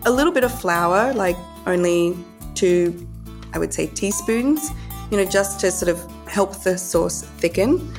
A 0.05 0.11
little 0.11 0.33
bit 0.33 0.43
of 0.43 0.59
flour, 0.61 1.13
like 1.13 1.37
only 1.65 2.15
two, 2.53 3.07
I 3.53 3.59
would 3.59 3.73
say, 3.73 3.87
teaspoons 3.87 4.71
you 5.11 5.17
know, 5.17 5.25
just 5.25 5.59
to 5.59 5.69
sort 5.69 5.89
of 5.89 6.11
help 6.25 6.63
the 6.63 6.77
sauce 6.77 7.23
thicken. 7.23 7.93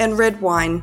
And 0.00 0.18
red 0.18 0.40
wine. 0.40 0.82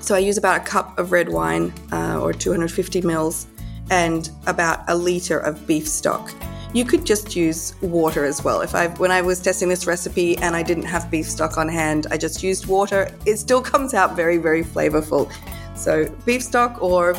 So 0.00 0.14
I 0.14 0.18
use 0.18 0.38
about 0.38 0.62
a 0.62 0.64
cup 0.64 0.98
of 0.98 1.12
red 1.12 1.28
wine 1.28 1.72
uh, 1.92 2.20
or 2.20 2.32
250 2.32 3.02
mils 3.02 3.46
and 3.90 4.30
about 4.46 4.80
a 4.88 4.94
liter 4.94 5.38
of 5.38 5.66
beef 5.66 5.86
stock. 5.86 6.32
You 6.74 6.84
could 6.84 7.06
just 7.06 7.34
use 7.34 7.74
water 7.80 8.24
as 8.24 8.44
well. 8.44 8.60
If 8.60 8.74
I 8.74 8.88
when 8.88 9.10
I 9.10 9.22
was 9.22 9.40
testing 9.40 9.68
this 9.68 9.86
recipe 9.86 10.36
and 10.38 10.54
I 10.54 10.62
didn't 10.62 10.84
have 10.84 11.10
beef 11.10 11.26
stock 11.26 11.56
on 11.56 11.68
hand, 11.68 12.06
I 12.10 12.18
just 12.18 12.42
used 12.42 12.66
water. 12.66 13.10
It 13.24 13.36
still 13.36 13.62
comes 13.72 13.94
out 13.94 14.16
very 14.16 14.38
very 14.38 14.62
flavorful. 14.64 15.32
So 15.76 16.04
beef 16.24 16.42
stock 16.42 16.82
or 16.82 17.14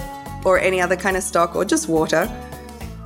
or 0.46 0.60
any 0.60 0.80
other 0.80 0.96
kind 0.96 1.18
of 1.18 1.24
stock 1.24 1.56
or 1.56 1.66
just 1.66 1.90
water. 1.90 2.30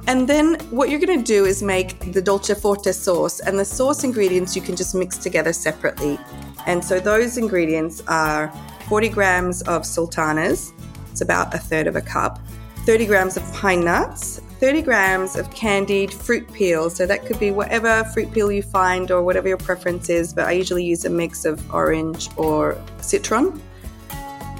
And 0.08 0.28
then 0.28 0.56
what 0.72 0.90
you're 0.90 1.00
going 1.00 1.18
to 1.18 1.24
do 1.24 1.46
is 1.46 1.62
make 1.62 2.12
the 2.12 2.22
dolce 2.22 2.56
forte 2.56 2.92
sauce, 2.92 3.40
and 3.40 3.58
the 3.58 3.66
sauce 3.66 4.04
ingredients 4.04 4.56
you 4.56 4.62
can 4.62 4.76
just 4.76 4.96
mix 4.96 5.18
together 5.18 5.54
separately. 5.54 6.20
And 6.66 6.84
so 6.84 7.00
those 7.00 7.38
ingredients 7.38 8.02
are 8.08 8.52
40 8.90 9.10
grams 9.10 9.62
of 9.64 9.86
sultanas, 9.86 10.74
it's 11.12 11.22
about 11.22 11.54
a 11.54 11.58
third 11.58 11.88
of 11.88 11.96
a 11.96 12.02
cup, 12.02 12.40
30 12.86 13.06
grams 13.06 13.38
of 13.38 13.54
pine 13.54 13.84
nuts, 13.84 14.42
30 14.60 14.82
grams 14.82 15.36
of 15.36 15.50
candied 15.52 16.14
fruit 16.14 16.52
peel. 16.54 16.90
So 16.90 17.06
that 17.06 17.26
could 17.26 17.40
be 17.40 17.52
whatever 17.52 18.04
fruit 18.06 18.32
peel 18.32 18.52
you 18.52 18.62
find 18.62 19.12
or 19.12 19.22
whatever 19.22 19.48
your 19.48 19.58
preference 19.58 20.10
is, 20.10 20.34
but 20.34 20.46
I 20.46 20.52
usually 20.52 20.84
use 20.84 21.06
a 21.06 21.10
mix 21.10 21.46
of 21.46 21.74
orange 21.74 22.30
or 22.38 22.80
citron. 23.02 23.62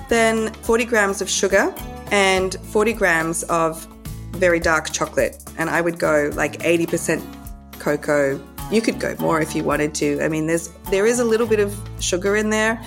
Then 0.10 0.54
40 0.54 0.86
grams 0.86 1.22
of 1.22 1.30
sugar 1.30 1.74
and 2.12 2.56
40 2.56 2.94
grams 2.94 3.44
of 3.44 3.88
very 4.32 4.60
dark 4.60 4.92
chocolate, 4.92 5.44
and 5.58 5.70
I 5.70 5.82
would 5.82 6.00
go 6.00 6.32
like 6.34 6.60
80% 6.60 7.24
cocoa. 7.80 8.40
You 8.72 8.82
could 8.82 9.00
go 9.00 9.16
more 9.20 9.42
if 9.42 9.56
you 9.56 9.64
wanted 9.64 9.94
to. 9.96 10.22
I 10.22 10.28
mean, 10.28 10.48
there's 10.48 10.70
there 10.90 11.06
is 11.06 11.20
a 11.20 11.24
little 11.24 11.48
bit 11.48 11.60
of 11.60 11.76
sugar 12.00 12.36
in 12.36 12.50
there, 12.50 12.84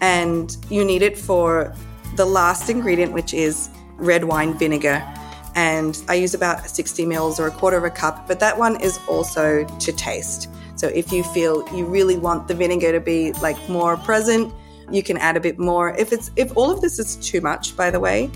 and 0.00 0.56
you 0.70 0.84
need 0.84 1.02
it 1.02 1.18
for 1.18 1.74
the 2.16 2.24
last 2.24 2.70
ingredient, 2.70 3.12
which 3.12 3.34
is 3.34 3.70
red 3.98 4.24
wine 4.24 4.56
vinegar. 4.56 5.06
And 5.54 6.00
I 6.08 6.14
use 6.14 6.34
about 6.34 6.68
60 6.68 7.04
mils 7.04 7.38
or 7.38 7.48
a 7.48 7.50
quarter 7.50 7.76
of 7.76 7.84
a 7.84 7.90
cup, 7.90 8.26
but 8.26 8.40
that 8.40 8.56
one 8.56 8.80
is 8.80 8.98
also 9.08 9.64
to 9.64 9.92
taste. 9.92 10.48
So 10.76 10.86
if 10.88 11.10
you 11.12 11.24
feel 11.24 11.68
you 11.74 11.84
really 11.84 12.16
want 12.16 12.46
the 12.46 12.54
vinegar 12.54 12.92
to 12.92 13.00
be 13.00 13.32
like 13.34 13.56
more 13.68 13.96
present, 13.96 14.54
you 14.90 15.02
can 15.02 15.16
add 15.18 15.36
a 15.36 15.40
bit 15.40 15.58
more. 15.58 15.96
If 15.98 16.12
it's 16.12 16.30
if 16.36 16.56
all 16.56 16.70
of 16.70 16.80
this 16.80 16.98
is 16.98 17.16
too 17.16 17.40
much, 17.40 17.76
by 17.76 17.90
the 17.90 18.00
way, 18.00 18.30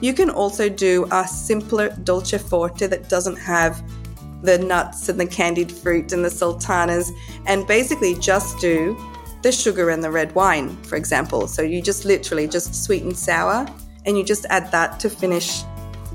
you 0.00 0.12
can 0.12 0.28
also 0.28 0.68
do 0.68 1.06
a 1.10 1.26
simpler 1.26 1.88
dolce 2.04 2.38
forte 2.38 2.86
that 2.86 3.08
doesn't 3.08 3.36
have 3.36 3.82
the 4.42 4.58
nuts 4.58 5.08
and 5.08 5.18
the 5.18 5.26
candied 5.26 5.72
fruit 5.72 6.12
and 6.12 6.22
the 6.24 6.30
sultanas, 6.30 7.10
and 7.46 7.66
basically 7.66 8.14
just 8.16 8.58
do 8.60 8.96
the 9.42 9.50
sugar 9.50 9.90
and 9.90 10.04
the 10.04 10.10
red 10.10 10.34
wine, 10.34 10.76
for 10.82 10.96
example. 10.96 11.46
So 11.46 11.62
you 11.62 11.80
just 11.80 12.04
literally 12.04 12.46
just 12.46 12.84
sweet 12.84 13.02
and 13.02 13.16
sour, 13.16 13.66
and 14.06 14.16
you 14.16 14.24
just 14.24 14.46
add 14.50 14.70
that 14.72 14.98
to 15.00 15.10
finish 15.10 15.62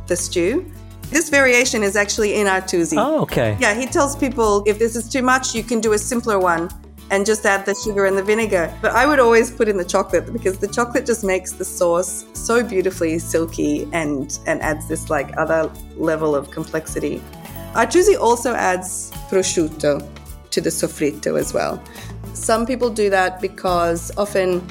the 0.08 0.15
stew. 0.15 0.65
This 1.10 1.30
variation 1.30 1.84
is 1.84 1.95
actually 1.95 2.36
in 2.36 2.47
Artusi. 2.47 2.95
Oh, 2.97 3.21
okay. 3.23 3.58
Yeah, 3.60 3.73
he 3.73 3.86
tells 3.86 4.15
people 4.15 4.63
if 4.65 4.80
this 4.80 4.95
is 4.95 5.10
too 5.10 5.21
much, 5.21 5.54
you 5.54 5.63
can 5.63 5.82
do 5.82 5.93
a 5.93 5.97
simpler 5.97 6.39
one 6.39 6.69
and 7.10 7.25
just 7.25 7.45
add 7.45 7.65
the 7.65 7.75
sugar 7.75 8.06
and 8.06 8.17
the 8.17 8.23
vinegar. 8.23 8.73
But 8.82 8.93
I 8.93 9.06
would 9.06 9.19
always 9.19 9.51
put 9.51 9.67
in 9.67 9.75
the 9.75 9.84
chocolate 9.84 10.32
because 10.32 10.58
the 10.60 10.69
chocolate 10.69 11.06
just 11.06 11.25
makes 11.25 11.51
the 11.51 11.65
sauce 11.65 12.25
so 12.34 12.63
beautifully 12.63 13.19
silky 13.19 13.86
and, 13.91 14.39
and 14.47 14.62
adds 14.62 14.88
this 14.88 15.10
like 15.10 15.38
other 15.38 15.69
level 15.97 16.34
of 16.34 16.49
complexity. 16.51 17.21
Artusi 17.73 18.17
also 18.17 18.54
adds 18.54 19.12
prosciutto. 19.30 20.08
to 20.51 20.62
the 20.62 20.69
sofrito 20.69 21.39
as 21.39 21.54
well. 21.54 21.82
Some 22.34 22.65
people 22.65 22.89
do 22.89 23.10
that 23.10 23.41
because 23.41 24.12
often 24.17 24.62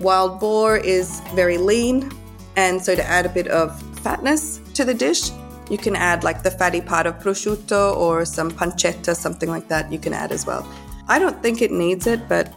wild 0.00 0.40
boar 0.40 0.76
is 0.76 1.20
very 1.34 1.58
lean, 1.58 2.10
and 2.56 2.82
so 2.82 2.94
to 2.94 3.04
add 3.06 3.26
a 3.26 3.28
bit 3.28 3.48
of 3.48 3.80
fatness 4.00 4.60
to 4.74 4.84
the 4.84 4.94
dish, 4.94 5.30
you 5.70 5.78
can 5.78 5.94
add 5.96 6.24
like 6.24 6.42
the 6.42 6.50
fatty 6.50 6.80
part 6.80 7.06
of 7.06 7.18
prosciutto 7.18 7.96
or 7.96 8.24
some 8.24 8.50
pancetta, 8.50 9.14
something 9.14 9.48
like 9.48 9.68
that, 9.68 9.90
you 9.92 9.98
can 9.98 10.12
add 10.12 10.32
as 10.32 10.46
well. 10.46 10.66
I 11.08 11.18
don't 11.18 11.40
think 11.42 11.62
it 11.62 11.70
needs 11.70 12.06
it, 12.06 12.28
but 12.28 12.52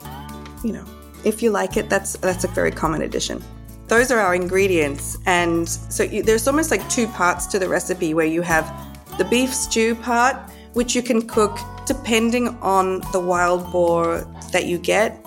you 0.63 0.73
know, 0.73 0.85
if 1.23 1.43
you 1.43 1.51
like 1.51 1.77
it, 1.77 1.89
that's 1.89 2.13
that's 2.17 2.43
a 2.43 2.47
very 2.47 2.71
common 2.71 3.01
addition. 3.01 3.43
Those 3.87 4.11
are 4.11 4.19
our 4.19 4.35
ingredients, 4.35 5.17
and 5.25 5.67
so 5.67 6.03
you, 6.03 6.21
there's 6.21 6.47
almost 6.47 6.69
like 6.71 6.87
two 6.89 7.07
parts 7.07 7.47
to 7.47 7.59
the 7.59 7.67
recipe 7.67 8.13
where 8.13 8.25
you 8.25 8.41
have 8.41 8.65
the 9.17 9.25
beef 9.25 9.53
stew 9.53 9.95
part, 9.95 10.35
which 10.73 10.95
you 10.95 11.01
can 11.01 11.27
cook 11.27 11.57
depending 11.85 12.49
on 12.61 13.01
the 13.11 13.19
wild 13.19 13.71
boar 13.71 14.19
that 14.51 14.65
you 14.65 14.77
get. 14.77 15.19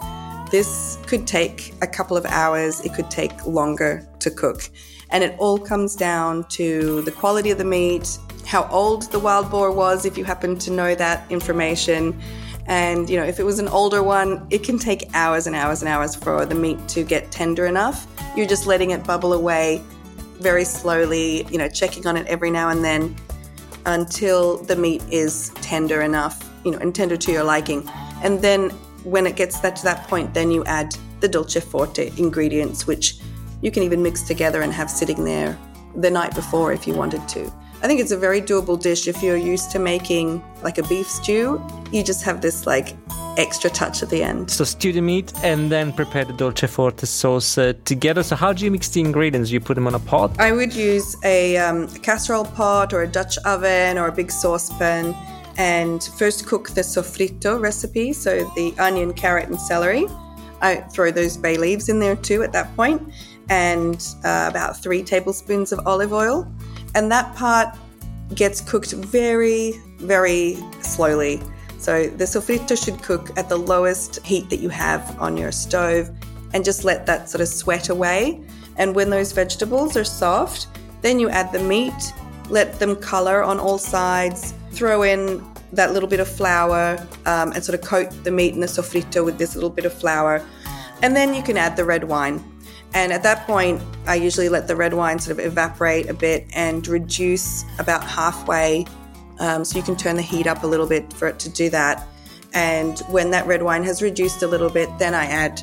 This 0.53 0.99
could 1.07 1.27
take 1.27 1.73
a 1.81 1.87
couple 1.87 2.15
of 2.15 2.27
hours, 2.27 2.83
it 2.83 2.93
could 2.93 3.11
take 3.11 3.47
longer 3.47 4.07
to 4.19 4.31
cook. 4.31 4.69
And 5.09 5.25
it 5.25 5.35
all 5.39 5.57
comes 5.57 5.97
down 5.97 6.45
to 6.51 7.01
the 7.03 7.11
quality 7.11 7.51
of 7.51 7.57
the 7.57 7.65
meat, 7.65 8.19
how 8.45 8.69
old 8.69 9.11
the 9.13 9.19
wild 9.19 9.51
boar 9.51 9.73
was, 9.73 10.05
if 10.05 10.19
you 10.19 10.25
happen 10.25 10.59
to 10.59 10.71
know 10.71 10.95
that 10.95 11.25
information. 11.33 12.21
And, 12.67 13.09
you 13.09 13.17
know, 13.17 13.25
if 13.25 13.41
it 13.41 13.45
was 13.45 13.61
an 13.61 13.69
older 13.69 14.03
one, 14.03 14.47
it 14.51 14.63
can 14.63 14.79
take 14.79 15.09
hours 15.15 15.47
and 15.47 15.57
hours 15.57 15.81
and 15.81 15.89
hours 15.89 16.15
for 16.15 16.45
the 16.45 16.55
meat 16.55 16.87
to 16.89 17.03
get 17.03 17.33
tender 17.33 17.65
enough. 17.65 18.07
You're 18.37 18.47
just 18.47 18.67
letting 18.67 18.91
it 18.91 19.05
bubble 19.05 19.33
away 19.33 19.83
very 20.39 20.65
slowly, 20.67 21.47
you 21.51 21.57
know, 21.57 21.69
checking 21.69 22.07
on 22.07 22.19
it 22.19 22.27
every 22.27 22.51
now 22.51 22.69
and 22.69 22.85
then 22.85 23.17
until 23.87 24.59
the 24.59 24.77
meat 24.77 25.03
is 25.11 25.49
tender 25.63 26.03
enough, 26.03 26.47
you 26.63 26.73
know, 26.73 26.79
and 26.79 26.95
tender 26.95 27.17
to 27.17 27.33
your 27.33 27.43
liking. 27.43 27.89
And 28.23 28.43
then 28.43 28.71
when 29.05 29.27
it 29.27 29.37
gets 29.37 29.61
that 29.61 29.77
to 29.77 29.85
that 29.85 30.09
point, 30.09 30.35
then 30.35 30.51
you 30.51 30.65
add 30.65 30.95
the 31.21 31.29
dolce 31.29 31.61
forte 31.61 32.13
ingredients, 32.17 32.87
which 32.87 33.19
you 33.61 33.71
can 33.71 33.83
even 33.83 34.03
mix 34.03 34.23
together 34.23 34.63
and 34.63 34.73
have 34.73 34.91
sitting 34.91 35.25
there 35.25 35.59
the 35.97 36.11
night 36.11 36.35
before 36.35 36.73
if 36.73 36.87
you 36.87 36.95
wanted 36.95 37.27
to. 37.29 37.53
I 37.83 37.89
think 37.89 38.01
it's 38.01 38.13
a 38.13 38.17
very 38.17 38.41
doable 38.41 38.81
dish 38.81 39.09
if 39.09 39.23
you're 39.23 39.37
used 39.37 39.73
to 39.73 39.81
making 39.81 40.43
like 40.63 40.79
a 40.79 40.85
beef 40.85 41.09
stew. 41.09 41.61
You 41.91 42.05
just 42.05 42.23
have 42.23 42.41
this 42.41 42.65
like 42.65 42.97
extra 43.37 43.71
touch 43.71 44.03
at 44.03 44.11
the 44.11 44.23
end. 44.23 44.51
So 44.51 44.63
stew 44.63 44.93
the 44.93 45.01
meat 45.01 45.33
and 45.43 45.71
then 45.71 45.93
prepare 45.93 46.25
the 46.25 46.33
dolce 46.33 46.69
forte 46.69 47.07
sauce 47.07 47.59
uh, 47.59 47.73
together. 47.85 48.23
So 48.23 48.37
how 48.37 48.53
do 48.53 48.65
you 48.65 48.71
mix 48.71 48.89
the 48.91 49.01
ingredients? 49.01 49.51
You 49.51 49.59
put 49.59 49.75
them 49.75 49.89
on 49.89 49.95
a 49.95 49.99
pot? 49.99 50.39
I 50.39 50.53
would 50.53 50.73
use 50.73 51.17
a, 51.25 51.57
um, 51.57 51.89
a 51.95 51.99
casserole 51.99 52.45
pot 52.45 52.93
or 52.93 53.03
a 53.03 53.09
Dutch 53.09 53.37
oven 53.39 53.99
or 53.99 54.07
a 54.07 54.13
big 54.13 54.31
saucepan 54.31 55.15
and 55.57 56.03
first 56.19 56.47
cook 56.47 56.71
the 56.71 56.81
sofrito 56.81 57.61
recipe, 57.61 58.13
so 58.13 58.51
the 58.57 58.75
onion, 58.79 59.13
carrot, 59.13 59.49
and 59.49 59.61
celery. 59.61 60.07
I 60.61 60.77
throw 60.77 61.11
those 61.11 61.37
bay 61.37 61.57
leaves 61.57 61.89
in 61.89 61.99
there 61.99 62.17
too 62.17 62.43
at 62.43 62.53
that 62.53 62.75
point, 62.77 63.03
and 63.51 64.05
uh, 64.25 64.47
about 64.49 64.81
three 64.81 65.03
tablespoons 65.03 65.73
of 65.73 65.87
olive 65.87 66.13
oil. 66.13 66.51
And 66.95 67.11
that 67.11 67.35
part 67.35 67.77
gets 68.35 68.61
cooked 68.61 68.93
very, 68.93 69.75
very 69.99 70.59
slowly. 70.81 71.41
So 71.79 72.07
the 72.07 72.25
sofrito 72.25 72.83
should 72.83 73.03
cook 73.03 73.37
at 73.37 73.49
the 73.49 73.59
lowest 73.59 74.25
heat 74.25 74.49
that 74.51 74.61
you 74.61 74.69
have 74.69 75.21
on 75.21 75.37
your 75.37 75.51
stove 75.51 76.11
and 76.55 76.65
just 76.65 76.85
let 76.85 77.07
that 77.07 77.29
sort 77.29 77.41
of 77.41 77.49
sweat 77.49 77.89
away. 77.89 78.41
And 78.77 78.95
when 78.95 79.11
those 79.11 79.33
vegetables 79.33 79.97
are 79.97 80.05
soft, 80.05 80.69
then 81.01 81.19
you 81.19 81.29
add 81.29 81.53
the 81.53 81.59
meat, 81.59 82.15
let 82.49 82.79
them 82.79 82.95
color 82.97 83.43
on 83.43 83.59
all 83.59 83.79
sides, 83.79 84.55
throw 84.73 85.03
in 85.03 85.45
that 85.73 85.93
little 85.93 86.09
bit 86.09 86.21
of 86.21 86.29
flour 86.29 86.99
um, 87.27 87.53
and 87.53 87.65
sort 87.65 87.79
of 87.79 87.87
coat 87.87 88.11
the 88.25 88.31
meat 88.31 88.55
in 88.55 88.61
the 88.61 88.67
sofrito 88.67 89.25
with 89.25 89.39
this 89.39 89.55
little 89.55 89.71
bit 89.71 89.85
of 89.85 89.93
flour. 89.93 90.45
And 91.03 91.17
then 91.17 91.35
you 91.35 91.43
can 91.43 91.57
add 91.57 91.77
the 91.77 91.85
red 91.85 92.05
wine. 92.05 92.45
And 92.95 93.13
at 93.13 93.23
that 93.23 93.47
point, 93.47 93.81
I 94.07 94.17
usually 94.17 94.49
let 94.49 94.69
the 94.69 94.77
red 94.77 94.93
wine 94.93 95.19
sort 95.19 95.39
of 95.39 95.45
evaporate 95.45 96.11
a 96.11 96.15
bit 96.15 96.47
and 96.55 96.87
reduce 96.87 97.65
about 97.79 98.05
halfway. 98.05 98.85
Um, 99.39 99.65
so 99.65 99.79
you 99.79 99.83
can 99.83 99.97
turn 99.97 100.17
the 100.17 100.23
heat 100.23 100.47
up 100.47 100.63
a 100.63 100.67
little 100.67 100.87
bit 100.87 101.13
for 101.13 101.27
it 101.27 101.39
to 101.41 101.49
do 101.49 101.71
that. 101.71 102.07
And 102.53 102.99
when 103.09 103.31
that 103.31 103.47
red 103.47 103.63
wine 103.63 103.83
has 103.85 104.03
reduced 104.03 104.43
a 104.43 104.47
little 104.47 104.69
bit, 104.69 104.91
then 104.99 105.15
I 105.15 105.25
add 105.25 105.63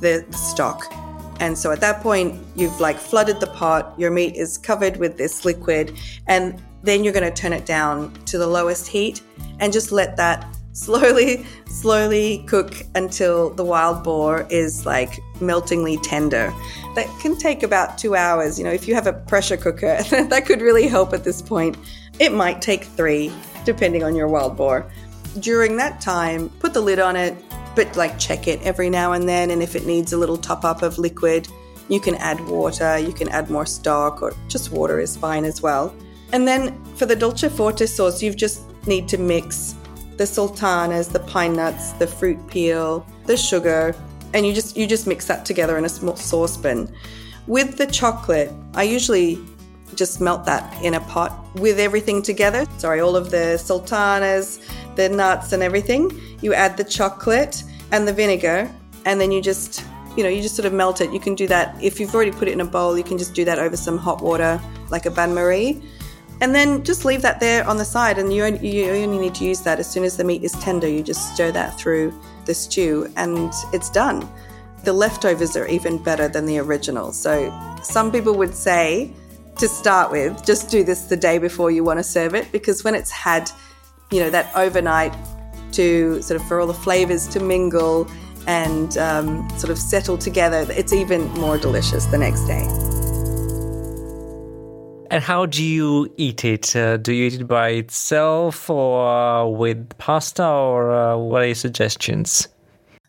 the, 0.00 0.24
the 0.28 0.36
stock. 0.36 0.92
And 1.40 1.56
so 1.56 1.70
at 1.70 1.80
that 1.80 2.02
point, 2.02 2.38
you've 2.54 2.78
like 2.80 2.98
flooded 2.98 3.40
the 3.40 3.46
pot, 3.46 3.94
your 3.98 4.10
meat 4.10 4.36
is 4.36 4.58
covered 4.58 4.96
with 4.98 5.18
this 5.18 5.44
liquid, 5.44 5.96
and 6.26 6.62
then 6.86 7.04
you're 7.04 7.12
going 7.12 7.30
to 7.30 7.42
turn 7.42 7.52
it 7.52 7.66
down 7.66 8.12
to 8.26 8.38
the 8.38 8.46
lowest 8.46 8.86
heat 8.86 9.20
and 9.60 9.72
just 9.72 9.92
let 9.92 10.16
that 10.16 10.46
slowly, 10.72 11.44
slowly 11.66 12.44
cook 12.46 12.74
until 12.94 13.50
the 13.50 13.64
wild 13.64 14.04
boar 14.04 14.46
is 14.50 14.86
like 14.86 15.18
meltingly 15.40 15.96
tender. 15.98 16.52
That 16.94 17.08
can 17.20 17.36
take 17.36 17.62
about 17.62 17.98
two 17.98 18.14
hours. 18.14 18.58
You 18.58 18.64
know, 18.64 18.72
if 18.72 18.86
you 18.86 18.94
have 18.94 19.06
a 19.06 19.12
pressure 19.12 19.56
cooker, 19.56 20.02
that 20.10 20.44
could 20.46 20.60
really 20.60 20.86
help 20.86 21.12
at 21.12 21.24
this 21.24 21.42
point. 21.42 21.76
It 22.18 22.32
might 22.32 22.62
take 22.62 22.84
three, 22.84 23.32
depending 23.64 24.04
on 24.04 24.14
your 24.14 24.28
wild 24.28 24.56
boar. 24.56 24.90
During 25.40 25.76
that 25.78 26.00
time, 26.00 26.48
put 26.60 26.72
the 26.72 26.80
lid 26.80 26.98
on 26.98 27.16
it, 27.16 27.36
but 27.74 27.94
like 27.96 28.18
check 28.18 28.46
it 28.46 28.62
every 28.62 28.88
now 28.88 29.12
and 29.12 29.28
then. 29.28 29.50
And 29.50 29.62
if 29.62 29.76
it 29.76 29.86
needs 29.86 30.12
a 30.12 30.18
little 30.18 30.38
top 30.38 30.64
up 30.64 30.82
of 30.82 30.98
liquid, 30.98 31.48
you 31.88 32.00
can 32.00 32.16
add 32.16 32.40
water, 32.48 32.98
you 32.98 33.12
can 33.12 33.28
add 33.28 33.50
more 33.50 33.66
stock, 33.66 34.22
or 34.22 34.34
just 34.48 34.72
water 34.72 34.98
is 35.00 35.16
fine 35.16 35.44
as 35.44 35.62
well. 35.62 35.94
And 36.32 36.46
then 36.46 36.82
for 36.96 37.06
the 37.06 37.16
dolce 37.16 37.48
forte 37.48 37.86
sauce, 37.86 38.22
you 38.22 38.34
just 38.34 38.62
need 38.86 39.08
to 39.08 39.18
mix 39.18 39.74
the 40.16 40.26
sultanas, 40.26 41.08
the 41.08 41.20
pine 41.20 41.54
nuts, 41.54 41.92
the 41.92 42.06
fruit 42.06 42.44
peel, 42.48 43.06
the 43.26 43.36
sugar, 43.36 43.94
and 44.34 44.46
you 44.46 44.52
just 44.52 44.76
you 44.76 44.86
just 44.86 45.06
mix 45.06 45.26
that 45.26 45.44
together 45.44 45.78
in 45.78 45.84
a 45.84 45.88
small 45.88 46.16
saucepan. 46.16 46.92
With 47.46 47.76
the 47.76 47.86
chocolate, 47.86 48.52
I 48.74 48.82
usually 48.82 49.38
just 49.94 50.20
melt 50.20 50.44
that 50.46 50.82
in 50.82 50.94
a 50.94 51.00
pot 51.00 51.32
with 51.56 51.78
everything 51.78 52.22
together. 52.22 52.66
Sorry, 52.76 53.00
all 53.00 53.16
of 53.16 53.30
the 53.30 53.56
sultanas, 53.56 54.58
the 54.96 55.08
nuts 55.08 55.52
and 55.52 55.62
everything. 55.62 56.10
You 56.42 56.54
add 56.54 56.76
the 56.76 56.84
chocolate 56.84 57.62
and 57.92 58.06
the 58.06 58.12
vinegar 58.12 58.70
and 59.04 59.20
then 59.20 59.30
you 59.30 59.40
just 59.40 59.84
you 60.16 60.22
know, 60.22 60.30
you 60.30 60.40
just 60.40 60.56
sort 60.56 60.64
of 60.64 60.72
melt 60.72 61.02
it. 61.02 61.12
You 61.12 61.20
can 61.20 61.34
do 61.34 61.46
that 61.48 61.76
if 61.82 62.00
you've 62.00 62.14
already 62.14 62.30
put 62.30 62.48
it 62.48 62.52
in 62.52 62.62
a 62.62 62.64
bowl, 62.64 62.96
you 62.96 63.04
can 63.04 63.18
just 63.18 63.34
do 63.34 63.44
that 63.44 63.58
over 63.58 63.76
some 63.76 63.98
hot 63.98 64.22
water 64.22 64.58
like 64.88 65.04
a 65.04 65.10
bain 65.10 65.34
marie 65.34 65.82
and 66.40 66.54
then 66.54 66.84
just 66.84 67.04
leave 67.04 67.22
that 67.22 67.40
there 67.40 67.66
on 67.66 67.76
the 67.76 67.84
side, 67.84 68.18
and 68.18 68.32
you 68.32 68.44
only, 68.44 68.68
you 68.68 68.90
only 68.90 69.18
need 69.18 69.34
to 69.36 69.44
use 69.44 69.60
that 69.62 69.78
as 69.78 69.90
soon 69.90 70.04
as 70.04 70.16
the 70.16 70.24
meat 70.24 70.44
is 70.44 70.52
tender. 70.52 70.88
You 70.88 71.02
just 71.02 71.34
stir 71.34 71.50
that 71.52 71.78
through 71.78 72.12
the 72.44 72.54
stew, 72.54 73.12
and 73.16 73.52
it's 73.72 73.90
done. 73.90 74.28
The 74.84 74.92
leftovers 74.92 75.56
are 75.56 75.66
even 75.66 76.02
better 76.02 76.28
than 76.28 76.46
the 76.46 76.58
original. 76.58 77.12
So, 77.12 77.52
some 77.82 78.12
people 78.12 78.34
would 78.34 78.54
say 78.54 79.10
to 79.58 79.68
start 79.68 80.12
with, 80.12 80.44
just 80.44 80.70
do 80.70 80.84
this 80.84 81.02
the 81.04 81.16
day 81.16 81.38
before 81.38 81.70
you 81.70 81.82
want 81.82 81.98
to 81.98 82.04
serve 82.04 82.34
it, 82.34 82.52
because 82.52 82.84
when 82.84 82.94
it's 82.94 83.10
had, 83.10 83.50
you 84.10 84.20
know, 84.20 84.30
that 84.30 84.54
overnight 84.54 85.14
to 85.72 86.20
sort 86.22 86.40
of 86.40 86.46
for 86.46 86.60
all 86.60 86.66
the 86.66 86.74
flavors 86.74 87.26
to 87.28 87.40
mingle 87.40 88.08
and 88.46 88.96
um, 88.98 89.48
sort 89.58 89.70
of 89.70 89.78
settle 89.78 90.18
together, 90.18 90.66
it's 90.70 90.92
even 90.92 91.26
more 91.32 91.58
delicious 91.58 92.06
the 92.06 92.18
next 92.18 92.44
day. 92.46 92.95
And 95.10 95.22
how 95.22 95.46
do 95.46 95.62
you 95.62 96.12
eat 96.16 96.44
it? 96.44 96.74
Uh, 96.74 96.96
do 96.96 97.12
you 97.12 97.26
eat 97.26 97.40
it 97.40 97.44
by 97.44 97.70
itself 97.70 98.68
or 98.68 99.54
with 99.54 99.96
pasta, 99.98 100.46
or 100.46 100.92
uh, 100.92 101.16
what 101.16 101.42
are 101.42 101.46
your 101.46 101.54
suggestions? 101.54 102.48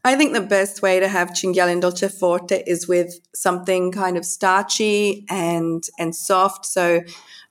I 0.04 0.16
think 0.16 0.34
the 0.34 0.42
best 0.42 0.82
way 0.82 1.00
to 1.00 1.08
have 1.08 1.32
cinghiale 1.32 1.72
in 1.72 1.80
dolce 1.82 2.08
forte 2.08 2.64
is 2.66 2.88
with 2.88 3.20
something 3.34 3.92
kind 3.92 4.18
of 4.18 4.26
starchy 4.26 5.26
and 5.30 5.84
and 6.00 6.16
soft. 6.16 6.66
So 6.66 7.02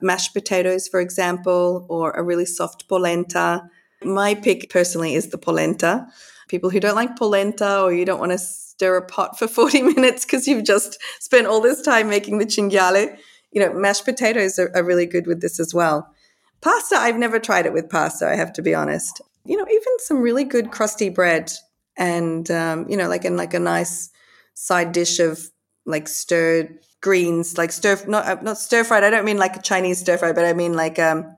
mashed 0.01 0.33
potatoes, 0.33 0.87
for 0.87 0.99
example, 0.99 1.85
or 1.89 2.11
a 2.11 2.23
really 2.23 2.45
soft 2.45 2.87
polenta. 2.87 3.69
My 4.03 4.35
pick 4.35 4.69
personally 4.69 5.13
is 5.13 5.29
the 5.29 5.37
polenta. 5.37 6.07
People 6.47 6.69
who 6.69 6.79
don't 6.79 6.95
like 6.95 7.15
polenta 7.15 7.81
or 7.81 7.93
you 7.93 8.05
don't 8.05 8.19
want 8.19 8.31
to 8.31 8.37
stir 8.37 8.95
a 8.97 9.05
pot 9.05 9.37
for 9.37 9.47
40 9.59 9.81
minutes 9.81 10.25
because 10.25 10.47
you've 10.47 10.65
just 10.65 10.99
spent 11.19 11.47
all 11.47 11.61
this 11.61 11.81
time 11.81 12.09
making 12.09 12.37
the 12.37 12.45
cinghiale 12.45 13.17
you 13.51 13.61
know, 13.61 13.73
mashed 13.73 14.05
potatoes 14.05 14.59
are, 14.59 14.71
are 14.75 14.83
really 14.83 15.05
good 15.05 15.27
with 15.27 15.41
this 15.41 15.59
as 15.59 15.73
well. 15.73 16.13
Pasta, 16.61 16.95
I've 16.95 17.17
never 17.17 17.39
tried 17.39 17.65
it 17.65 17.73
with 17.73 17.89
pasta, 17.89 18.27
I 18.27 18.35
have 18.35 18.53
to 18.53 18.61
be 18.61 18.73
honest. 18.73 19.21
You 19.45 19.57
know, 19.57 19.65
even 19.69 19.99
some 19.99 20.21
really 20.21 20.43
good 20.43 20.71
crusty 20.71 21.09
bread 21.09 21.51
and, 21.97 22.49
um, 22.51 22.89
you 22.89 22.97
know, 22.97 23.07
like 23.07 23.25
in 23.25 23.37
like 23.37 23.53
a 23.53 23.59
nice 23.59 24.09
side 24.53 24.91
dish 24.91 25.19
of 25.19 25.39
like 25.85 26.07
stirred 26.07 26.79
greens, 27.01 27.57
like 27.57 27.71
stir, 27.71 28.03
not, 28.07 28.25
uh, 28.25 28.41
not 28.41 28.57
stir 28.57 28.83
fried. 28.83 29.03
I 29.03 29.09
don't 29.09 29.25
mean 29.25 29.37
like 29.37 29.55
a 29.55 29.61
Chinese 29.61 29.99
stir 29.99 30.17
fry, 30.17 30.33
but 30.33 30.45
I 30.45 30.53
mean 30.53 30.73
like, 30.73 30.99
um, 30.99 31.37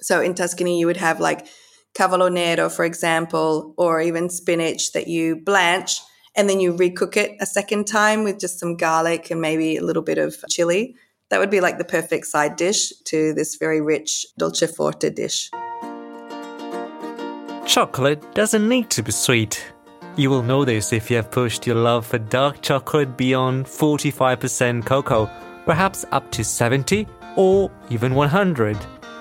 so 0.00 0.20
in 0.20 0.34
Tuscany, 0.34 0.78
you 0.78 0.86
would 0.86 0.98
have 0.98 1.18
like 1.18 1.46
cavolo 1.94 2.28
nero, 2.28 2.68
for 2.68 2.84
example, 2.84 3.74
or 3.76 4.00
even 4.00 4.30
spinach 4.30 4.92
that 4.92 5.08
you 5.08 5.36
blanch 5.36 6.00
and 6.36 6.48
then 6.48 6.60
you 6.60 6.72
recook 6.72 7.16
it 7.16 7.36
a 7.40 7.46
second 7.46 7.86
time 7.88 8.22
with 8.22 8.38
just 8.38 8.60
some 8.60 8.76
garlic 8.76 9.30
and 9.30 9.40
maybe 9.40 9.76
a 9.76 9.82
little 9.82 10.04
bit 10.04 10.18
of 10.18 10.36
chili. 10.48 10.94
That 11.30 11.40
would 11.40 11.50
be 11.50 11.60
like 11.60 11.78
the 11.78 11.84
perfect 11.84 12.26
side 12.26 12.56
dish 12.56 12.92
to 13.04 13.34
this 13.34 13.56
very 13.56 13.80
rich 13.80 14.26
dolce 14.38 14.66
forte 14.66 15.10
dish. 15.10 15.50
chocolate 17.68 18.34
doesn't 18.34 18.66
need 18.66 18.88
to 18.90 19.02
be 19.02 19.12
sweet. 19.12 19.72
You 20.16 20.30
will 20.30 20.42
know 20.42 20.64
this 20.64 20.92
if 20.92 21.10
you 21.10 21.16
have 21.16 21.30
pushed 21.30 21.66
your 21.66 21.76
love 21.76 22.06
for 22.06 22.18
dark 22.18 22.62
chocolate 22.62 23.16
beyond 23.16 23.66
45% 23.66 24.84
cocoa, 24.86 25.30
perhaps 25.66 26.04
up 26.10 26.30
to 26.32 26.42
70 26.42 27.06
or 27.36 27.70
even 27.90 28.14
100. 28.14 28.76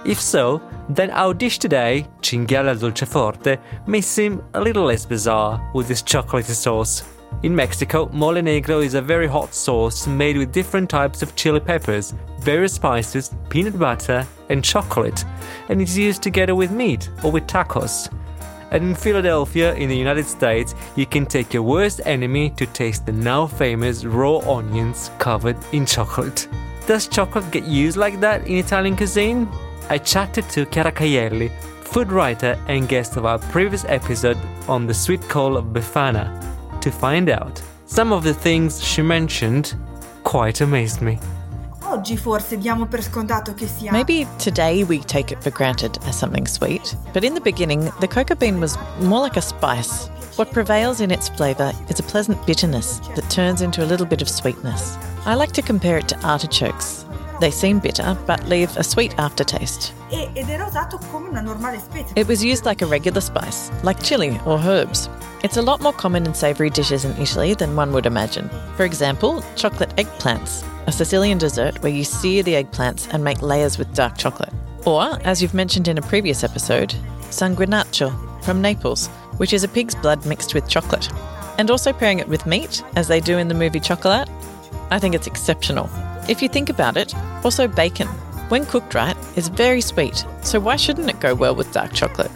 If 0.06 0.20
so, 0.20 0.62
then 0.90 1.12
our 1.12 1.34
dish 1.34 1.60
today, 1.60 2.08
cinghiale 2.22 2.70
al 2.70 2.78
dolceforte, 2.78 3.60
may 3.86 4.02
seem 4.02 4.42
a 4.54 4.62
little 4.62 4.86
less 4.86 5.06
bizarre 5.06 5.62
with 5.76 5.88
this 5.90 6.02
chocolatey 6.02 6.56
sauce. 6.56 7.04
In 7.44 7.56
Mexico, 7.56 8.10
mole 8.14 8.42
negro 8.42 8.84
is 8.84 8.96
a 8.96 9.02
very 9.02 9.28
hot 9.28 9.54
sauce 9.54 10.08
made 10.08 10.38
with 10.38 10.52
different 10.52 10.90
types 10.90 11.22
of 11.22 11.36
chili 11.36 11.60
peppers, 11.60 12.16
various 12.40 12.74
spices, 12.74 13.32
peanut 13.50 13.78
butter, 13.78 14.26
and 14.50 14.64
chocolate, 14.64 15.24
and 15.70 15.80
it's 15.80 15.96
used 15.96 16.24
together 16.24 16.56
with 16.56 16.72
meat 16.72 17.12
or 17.24 17.32
with 17.32 17.46
tacos. 17.46 18.12
And 18.72 18.84
in 18.84 18.96
Philadelphia, 18.96 19.76
in 19.76 19.88
the 19.88 19.96
United 19.96 20.26
States, 20.26 20.74
you 20.96 21.06
can 21.06 21.28
take 21.28 21.54
your 21.54 21.62
worst 21.62 22.02
enemy 22.06 22.50
to 22.58 22.66
taste 22.66 23.06
the 23.06 23.12
now 23.12 23.46
famous 23.46 24.04
raw 24.04 24.40
onions 24.40 25.12
covered 25.20 25.58
in 25.74 25.86
chocolate. 25.86 26.48
Does 26.88 27.08
chocolate 27.08 27.52
get 27.52 27.66
used 27.66 27.98
like 27.98 28.20
that 28.20 28.48
in 28.48 28.58
Italian 28.58 28.98
cuisine? 28.98 29.48
I 29.90 30.00
chatted 30.00 30.50
to 30.50 30.66
Chiara 30.66 30.92
Caielli, 30.92 31.52
food 31.84 32.12
writer 32.12 32.60
and 32.68 32.90
guest 32.90 33.16
of 33.16 33.26
our 33.26 33.38
previous 33.38 33.86
episode 33.86 34.40
on 34.68 34.88
the 34.88 34.94
sweet 34.94 35.22
call 35.30 35.56
of 35.56 35.66
Befana, 35.66 36.57
to 36.90 36.98
find 36.98 37.30
out. 37.30 37.62
Some 37.86 38.14
of 38.14 38.24
the 38.24 38.34
things 38.34 38.82
she 38.84 39.02
mentioned 39.02 39.76
quite 40.24 40.62
amazed 40.62 41.02
me. 41.02 41.20
Oggi 41.84 42.18
forse 42.18 42.58
diamo 42.58 42.86
per 42.86 43.02
scontato 43.02 43.54
che 43.54 43.68
sia. 43.68 43.92
Maybe 43.92 44.28
today 44.38 44.84
we 44.84 45.00
take 45.00 45.32
it 45.32 45.42
for 45.42 45.52
granted 45.52 45.98
as 46.06 46.18
something 46.18 46.46
sweet, 46.48 46.96
but 47.14 47.24
in 47.24 47.34
the 47.34 47.42
beginning, 47.42 47.92
the 48.00 48.08
coca 48.08 48.36
bean 48.36 48.60
was 48.60 48.78
more 49.02 49.22
like 49.22 49.38
a 49.38 49.42
spice. 49.42 50.10
What 50.36 50.52
prevails 50.52 51.02
in 51.02 51.12
its 51.12 51.30
flavour 51.30 51.74
is 51.90 52.00
a 52.00 52.04
pleasant 52.04 52.38
bitterness 52.46 53.00
that 53.16 53.30
turns 53.30 53.62
into 53.62 53.84
a 53.84 53.88
little 53.88 54.06
bit 54.06 54.22
of 54.22 54.30
sweetness. 54.30 54.98
I 55.26 55.36
like 55.36 55.52
to 55.54 55.62
compare 55.62 55.98
it 55.98 56.08
to 56.10 56.28
artichokes. 56.28 57.07
They 57.40 57.52
seem 57.52 57.80
bitter, 57.80 58.18
but 58.26 58.48
leave 58.48 58.76
a 58.78 58.84
sweet 58.84 59.14
aftertaste. 59.20 59.94
Ed 60.12 60.50
era 60.50 60.66
usato 60.66 61.00
come 61.12 61.30
una 61.30 61.42
normale 61.42 61.80
spezia. 61.80 62.14
It 62.16 62.28
was 62.28 62.44
used 62.44 62.66
like 62.66 62.82
a 62.82 62.88
regular 62.88 63.22
spice, 63.22 63.72
like 63.84 64.02
chili 64.02 64.40
or 64.46 64.58
herbs. 64.60 65.08
It's 65.44 65.58
a 65.58 65.62
lot 65.62 65.82
more 65.82 65.94
common 65.94 66.26
in 66.26 66.34
savoury 66.34 66.72
dishes 66.72 67.06
in 67.06 67.16
Italy 67.22 67.54
than 67.54 67.76
one 67.76 67.94
would 67.94 68.08
imagine. 68.08 68.50
For 68.76 68.86
example, 68.86 69.44
chocolate 69.56 69.96
eggplants, 69.98 70.64
a 70.88 70.92
Sicilian 70.92 71.38
dessert 71.38 71.82
where 71.84 71.92
you 71.92 72.04
sear 72.04 72.42
the 72.42 72.56
eggplants 72.56 73.08
and 73.14 73.24
make 73.24 73.42
layers 73.44 73.78
with 73.78 73.94
dark 73.94 74.18
chocolate. 74.18 74.54
Or, 74.86 75.20
as 75.24 75.42
you've 75.42 75.54
mentioned 75.54 75.88
in 75.88 75.98
a 76.00 76.02
previous 76.02 76.44
episode, 76.44 76.96
sanguinaccio 77.30 78.12
from 78.44 78.62
Naples, 78.62 79.10
which 79.38 79.54
is 79.54 79.64
a 79.64 79.68
pig's 79.68 79.94
blood 79.94 80.26
mixed 80.26 80.56
with 80.56 80.68
chocolate. 80.68 81.08
And 81.60 81.70
also 81.70 81.94
pairing 81.94 82.20
it 82.20 82.28
with 82.28 82.46
meat, 82.46 82.84
as 82.96 83.08
they 83.08 83.20
do 83.20 83.38
in 83.38 83.48
the 83.48 83.54
movie 83.54 83.80
Chocolat. 83.80 84.30
I 84.90 85.00
think 85.00 85.14
it's 85.14 85.28
exceptional. 85.28 85.90
If 86.28 86.42
you 86.42 86.50
think 86.50 86.70
about 86.70 86.98
it, 86.98 87.16
also 87.46 87.68
bacon, 87.68 88.08
when 88.50 88.66
cooked 88.66 88.94
right, 88.94 89.16
is 89.38 89.48
very 89.48 89.80
sweet, 89.82 90.26
so 90.42 90.60
why 90.60 90.76
shouldn't 90.76 91.10
it 91.10 91.20
go 91.22 91.34
well 91.34 91.56
with 91.56 91.72
dark 91.72 91.94
chocolate? 91.94 92.32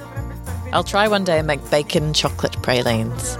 I'll 0.71 0.85
try 0.85 1.09
one 1.09 1.25
day 1.25 1.39
and 1.39 1.47
make 1.47 1.69
bacon 1.69 2.13
chocolate 2.13 2.61
pralines. 2.61 3.35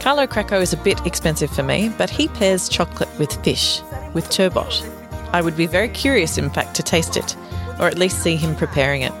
Carlo 0.00 0.26
Cracco 0.26 0.60
is 0.60 0.72
a 0.72 0.76
bit 0.78 1.06
expensive 1.06 1.50
for 1.50 1.62
me, 1.62 1.88
but 1.96 2.10
he 2.10 2.26
pairs 2.28 2.68
chocolate 2.68 3.08
with 3.18 3.32
fish, 3.44 3.80
with 4.12 4.28
turbot. 4.28 4.84
I 5.32 5.40
would 5.40 5.56
be 5.56 5.66
very 5.66 5.88
curious, 5.88 6.38
in 6.38 6.50
fact, 6.50 6.74
to 6.76 6.82
taste 6.82 7.16
it, 7.16 7.36
or 7.78 7.86
at 7.86 7.98
least 7.98 8.22
see 8.22 8.34
him 8.34 8.56
preparing 8.56 9.02
it. 9.02 9.12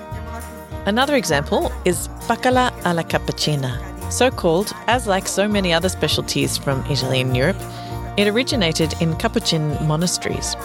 Another 0.86 1.14
example 1.14 1.70
is 1.84 2.08
bacala 2.26 2.72
alla 2.84 3.04
cappuccina, 3.04 3.78
so 4.10 4.30
called 4.30 4.72
as 4.88 5.06
like 5.06 5.28
so 5.28 5.46
many 5.46 5.72
other 5.72 5.88
specialties 5.88 6.56
from 6.56 6.84
Italy 6.90 7.20
and 7.20 7.36
Europe. 7.36 7.60
It 8.16 8.28
originated 8.28 8.94
in 9.02 9.14
Capuchin 9.16 9.76
monasteries. 9.86 10.56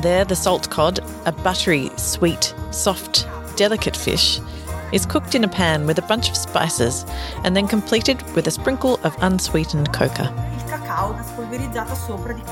There, 0.00 0.24
the 0.24 0.34
salt 0.34 0.68
cod, 0.68 0.98
a 1.26 1.32
buttery, 1.32 1.90
sweet, 1.96 2.52
soft, 2.72 3.26
delicate 3.56 3.96
fish, 3.96 4.40
is 4.90 5.06
cooked 5.06 5.36
in 5.36 5.44
a 5.44 5.48
pan 5.48 5.86
with 5.86 5.98
a 5.98 6.02
bunch 6.02 6.28
of 6.28 6.36
spices 6.36 7.04
and 7.44 7.56
then 7.56 7.68
completed 7.68 8.20
with 8.34 8.48
a 8.48 8.50
sprinkle 8.50 8.98
of 9.04 9.16
unsweetened 9.22 9.92
coca. 9.92 10.34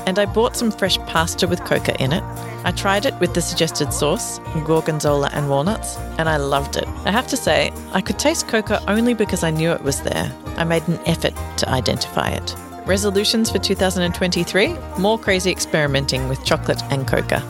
And 0.05 0.17
I 0.17 0.25
bought 0.25 0.55
some 0.55 0.71
fresh 0.71 0.97
pasta 0.99 1.45
with 1.47 1.63
coca 1.65 2.01
in 2.01 2.13
it. 2.13 2.23
I 2.63 2.71
tried 2.71 3.05
it 3.05 3.19
with 3.19 3.33
the 3.33 3.41
suggested 3.41 3.91
sauce, 3.91 4.39
gorgonzola 4.65 5.29
and 5.33 5.49
walnuts, 5.49 5.97
and 6.17 6.29
I 6.29 6.37
loved 6.37 6.77
it. 6.77 6.87
I 7.05 7.11
have 7.11 7.27
to 7.27 7.37
say, 7.37 7.73
I 7.91 7.99
could 7.99 8.17
taste 8.17 8.47
coca 8.47 8.81
only 8.87 9.13
because 9.13 9.43
I 9.43 9.51
knew 9.51 9.71
it 9.71 9.83
was 9.83 10.01
there. 10.01 10.31
I 10.55 10.63
made 10.63 10.87
an 10.87 10.99
effort 11.05 11.33
to 11.57 11.69
identify 11.69 12.29
it. 12.29 12.55
Resolutions 12.85 13.51
for 13.51 13.59
2023 13.59 14.75
more 14.97 15.19
crazy 15.19 15.51
experimenting 15.51 16.27
with 16.27 16.43
chocolate 16.43 16.81
and 16.91 17.07
coca. 17.07 17.41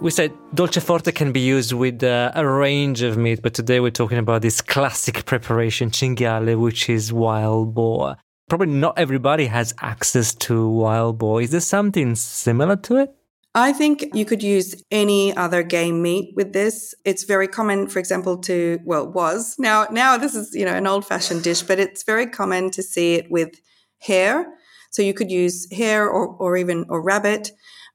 We 0.00 0.10
said 0.10 0.32
dolce 0.54 0.80
forte 0.80 1.10
can 1.12 1.32
be 1.32 1.40
used 1.40 1.72
with 1.72 2.04
uh, 2.04 2.30
a 2.34 2.46
range 2.46 3.02
of 3.02 3.16
meat, 3.16 3.40
but 3.42 3.54
today 3.54 3.80
we're 3.80 3.90
talking 3.90 4.18
about 4.18 4.42
this 4.42 4.60
classic 4.60 5.24
preparation, 5.24 5.90
cinghiale, 5.90 6.60
which 6.60 6.90
is 6.90 7.12
wild 7.12 7.74
boar. 7.74 8.16
Probably 8.48 8.66
not 8.66 8.98
everybody 8.98 9.46
has 9.46 9.74
access 9.80 10.34
to 10.34 10.68
wild 10.68 11.18
boar. 11.18 11.40
Is 11.40 11.50
there 11.50 11.60
something 11.60 12.14
similar 12.14 12.76
to 12.76 12.98
it? 12.98 13.14
I 13.56 13.72
think 13.72 14.06
you 14.14 14.24
could 14.24 14.42
use 14.42 14.82
any 14.90 15.36
other 15.36 15.62
game 15.62 16.02
meat 16.02 16.32
with 16.34 16.52
this. 16.52 16.92
It's 17.04 17.22
very 17.22 17.46
common, 17.46 17.86
for 17.86 18.00
example, 18.00 18.38
to 18.38 18.80
well, 18.84 19.06
was 19.06 19.54
now 19.58 19.86
now 19.92 20.16
this 20.16 20.34
is 20.34 20.54
you 20.54 20.64
know 20.64 20.74
an 20.74 20.88
old 20.88 21.06
fashioned 21.06 21.44
dish, 21.44 21.62
but 21.62 21.78
it's 21.78 22.02
very 22.02 22.26
common 22.26 22.70
to 22.72 22.82
see 22.82 23.14
it 23.14 23.30
with 23.30 23.60
hare. 24.00 24.46
So 24.90 25.02
you 25.02 25.14
could 25.14 25.30
use 25.30 25.68
hare 25.72 26.08
or 26.08 26.26
or 26.26 26.56
even 26.56 26.84
or 26.88 27.00
rabbit. 27.00 27.52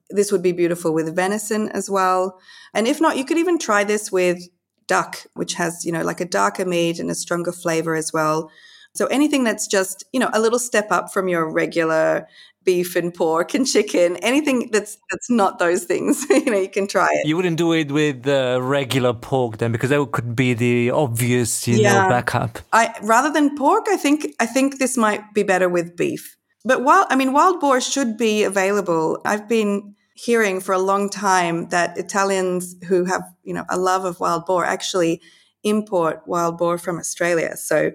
This 0.09 0.31
would 0.31 0.41
be 0.41 0.53
beautiful 0.53 0.93
with 0.93 1.13
venison 1.13 1.69
as 1.69 1.89
well. 1.89 2.39
And 2.73 2.87
if 2.87 3.01
not, 3.01 3.17
you 3.17 3.25
could 3.25 3.37
even 3.37 3.59
try 3.59 3.83
this 3.83 4.11
with 4.11 4.41
duck, 4.87 5.25
which 5.33 5.55
has 5.55 5.83
you 5.83 5.91
know 5.91 6.03
like 6.03 6.21
a 6.21 6.25
darker 6.25 6.65
meat 6.65 6.99
and 6.99 7.11
a 7.11 7.15
stronger 7.15 7.51
flavor 7.51 7.95
as 7.95 8.13
well. 8.13 8.49
So 8.93 9.05
anything 9.07 9.43
that's 9.43 9.67
just 9.67 10.03
you 10.13 10.19
know 10.19 10.29
a 10.33 10.39
little 10.39 10.59
step 10.59 10.91
up 10.91 11.11
from 11.13 11.27
your 11.27 11.49
regular 11.49 12.27
beef 12.65 12.95
and 12.95 13.13
pork 13.13 13.53
and 13.53 13.65
chicken, 13.65 14.17
anything 14.17 14.69
that's 14.71 14.97
that's 15.09 15.29
not 15.29 15.59
those 15.59 15.85
things, 15.85 16.25
you 16.29 16.45
know, 16.45 16.59
you 16.59 16.69
can 16.69 16.87
try 16.87 17.09
it. 17.11 17.27
You 17.27 17.35
wouldn't 17.37 17.57
do 17.57 17.73
it 17.73 17.91
with 17.91 18.27
uh, 18.27 18.59
regular 18.61 19.13
pork 19.13 19.57
then, 19.57 19.71
because 19.71 19.89
that 19.89 20.11
could 20.11 20.35
be 20.35 20.53
the 20.53 20.91
obvious, 20.91 21.67
you 21.67 21.83
know, 21.83 22.07
backup. 22.09 22.59
I 22.73 22.93
rather 23.01 23.31
than 23.31 23.57
pork, 23.57 23.85
I 23.89 23.97
think 23.97 24.35
I 24.39 24.45
think 24.45 24.79
this 24.79 24.97
might 24.97 25.33
be 25.33 25.43
better 25.43 25.69
with 25.69 25.95
beef. 25.95 26.37
But 26.65 26.83
while 26.83 27.05
I 27.09 27.15
mean, 27.15 27.33
wild 27.33 27.59
boar 27.59 27.81
should 27.81 28.17
be 28.17 28.43
available. 28.43 29.21
I've 29.25 29.47
been 29.47 29.95
hearing 30.13 30.59
for 30.59 30.73
a 30.73 30.79
long 30.79 31.09
time 31.09 31.69
that 31.69 31.97
Italians 31.97 32.75
who 32.87 33.05
have 33.05 33.23
you 33.43 33.53
know 33.53 33.65
a 33.69 33.77
love 33.77 34.05
of 34.05 34.19
wild 34.19 34.45
boar 34.45 34.65
actually 34.65 35.21
import 35.63 36.21
wild 36.25 36.57
boar 36.57 36.77
from 36.77 36.97
Australia. 36.99 37.55
So 37.57 37.91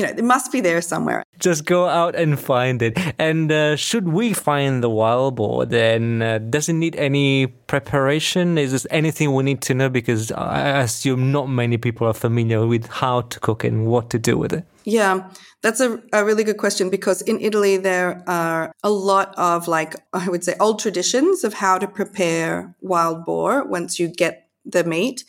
you 0.00 0.06
know 0.06 0.12
it 0.16 0.24
must 0.24 0.50
be 0.50 0.60
there 0.60 0.80
somewhere. 0.80 1.22
Just 1.38 1.66
go 1.66 1.86
out 1.86 2.14
and 2.14 2.38
find 2.38 2.80
it. 2.82 2.98
And 3.18 3.52
uh, 3.52 3.76
should 3.76 4.08
we 4.08 4.32
find 4.32 4.82
the 4.82 4.88
wild 4.88 5.36
boar, 5.36 5.66
then 5.66 6.22
uh, 6.22 6.38
does 6.38 6.68
it 6.68 6.74
need 6.74 6.96
any 6.96 7.46
preparation? 7.46 8.56
Is 8.56 8.70
there 8.72 8.80
anything 8.90 9.34
we 9.34 9.42
need 9.42 9.60
to 9.62 9.74
know? 9.74 9.88
Because 9.88 10.32
I 10.32 10.80
assume 10.80 11.32
not 11.32 11.48
many 11.48 11.76
people 11.76 12.06
are 12.06 12.14
familiar 12.14 12.66
with 12.66 12.86
how 12.86 13.22
to 13.22 13.40
cook 13.40 13.64
and 13.64 13.86
what 13.86 14.08
to 14.10 14.18
do 14.18 14.38
with 14.38 14.52
it. 14.52 14.64
Yeah, 14.84 15.28
that's 15.60 15.80
a, 15.80 16.00
a 16.12 16.24
really 16.24 16.44
good 16.44 16.56
question 16.56 16.88
because 16.88 17.20
in 17.22 17.38
Italy 17.40 17.76
there 17.76 18.22
are 18.26 18.72
a 18.82 18.90
lot 18.90 19.34
of 19.36 19.68
like 19.68 19.94
I 20.14 20.28
would 20.30 20.44
say 20.44 20.54
old 20.58 20.78
traditions 20.78 21.44
of 21.44 21.54
how 21.54 21.78
to 21.78 21.86
prepare 21.86 22.74
wild 22.80 23.26
boar 23.26 23.64
once 23.64 23.98
you 23.98 24.08
get 24.08 24.48
the 24.64 24.84
meat. 24.84 25.24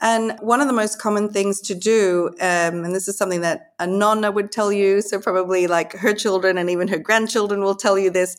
And 0.00 0.36
one 0.40 0.60
of 0.60 0.66
the 0.66 0.72
most 0.72 1.00
common 1.00 1.30
things 1.30 1.60
to 1.62 1.74
do, 1.74 2.28
um, 2.40 2.84
and 2.84 2.94
this 2.94 3.08
is 3.08 3.16
something 3.16 3.40
that 3.42 3.72
a 3.78 3.86
nonna 3.86 4.30
would 4.30 4.52
tell 4.52 4.72
you, 4.72 5.00
so 5.00 5.18
probably 5.18 5.66
like 5.66 5.92
her 5.92 6.12
children 6.12 6.58
and 6.58 6.68
even 6.68 6.88
her 6.88 6.98
grandchildren 6.98 7.62
will 7.62 7.76
tell 7.76 7.98
you 7.98 8.10
this, 8.10 8.36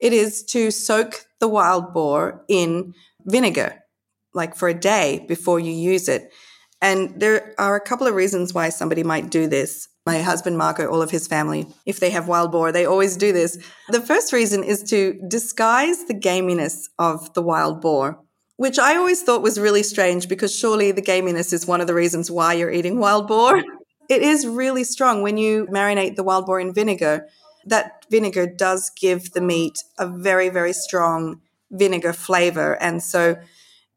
it 0.00 0.12
is 0.12 0.42
to 0.44 0.70
soak 0.70 1.26
the 1.40 1.48
wild 1.48 1.92
boar 1.92 2.44
in 2.48 2.94
vinegar, 3.24 3.82
like 4.34 4.54
for 4.54 4.68
a 4.68 4.74
day 4.74 5.24
before 5.26 5.58
you 5.58 5.72
use 5.72 6.08
it. 6.08 6.32
And 6.82 7.20
there 7.20 7.54
are 7.58 7.76
a 7.76 7.80
couple 7.80 8.06
of 8.06 8.14
reasons 8.14 8.54
why 8.54 8.70
somebody 8.70 9.02
might 9.02 9.30
do 9.30 9.46
this. 9.46 9.88
My 10.06 10.22
husband, 10.22 10.56
Marco, 10.56 10.86
all 10.86 11.02
of 11.02 11.10
his 11.10 11.26
family, 11.26 11.66
if 11.84 12.00
they 12.00 12.10
have 12.10 12.26
wild 12.26 12.52
boar, 12.52 12.72
they 12.72 12.86
always 12.86 13.16
do 13.16 13.32
this. 13.32 13.58
The 13.88 14.00
first 14.00 14.32
reason 14.32 14.64
is 14.64 14.82
to 14.84 15.20
disguise 15.28 16.04
the 16.04 16.14
gaminess 16.14 16.84
of 16.98 17.32
the 17.34 17.42
wild 17.42 17.82
boar, 17.82 18.18
which 18.60 18.78
I 18.78 18.94
always 18.94 19.22
thought 19.22 19.40
was 19.40 19.58
really 19.58 19.82
strange 19.82 20.28
because 20.28 20.54
surely 20.54 20.92
the 20.92 21.00
gaminess 21.00 21.50
is 21.54 21.66
one 21.66 21.80
of 21.80 21.86
the 21.86 21.94
reasons 21.94 22.30
why 22.30 22.52
you're 22.52 22.70
eating 22.70 22.98
wild 22.98 23.26
boar. 23.26 23.64
It 24.10 24.22
is 24.22 24.46
really 24.46 24.84
strong 24.84 25.22
when 25.22 25.38
you 25.38 25.66
marinate 25.70 26.16
the 26.16 26.22
wild 26.22 26.44
boar 26.44 26.60
in 26.60 26.74
vinegar. 26.74 27.26
That 27.64 28.04
vinegar 28.10 28.46
does 28.46 28.90
give 28.90 29.32
the 29.32 29.40
meat 29.40 29.82
a 29.98 30.06
very, 30.06 30.50
very 30.50 30.74
strong 30.74 31.40
vinegar 31.70 32.12
flavor. 32.12 32.74
And 32.82 33.02
so, 33.02 33.36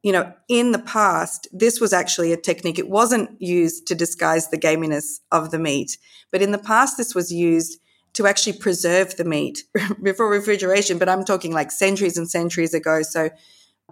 you 0.01 0.13
know, 0.13 0.31
in 0.47 0.71
the 0.71 0.79
past, 0.79 1.49
this 1.51 1.81
was 1.81 1.91
actually 1.91 2.31
a 2.31 2.37
technique. 2.37 2.79
It 2.79 2.89
wasn't 2.89 3.41
used 3.41 3.85
to 3.87 3.95
disguise 3.95 4.47
the 4.47 4.57
gaminess 4.57 5.19
of 5.29 5.51
the 5.51 5.59
meat, 5.59 5.97
but 6.31 6.41
in 6.41 6.51
the 6.51 6.65
past, 6.71 6.95
this 6.95 7.13
was 7.13 7.33
used 7.33 7.79
to 8.13 8.27
actually 8.27 8.57
preserve 8.59 9.17
the 9.17 9.25
meat 9.25 9.63
before 10.01 10.29
refrigeration. 10.29 10.99
But 10.99 11.09
I'm 11.09 11.25
talking 11.25 11.51
like 11.51 11.69
centuries 11.69 12.17
and 12.17 12.29
centuries 12.29 12.73
ago. 12.73 13.01
So, 13.01 13.29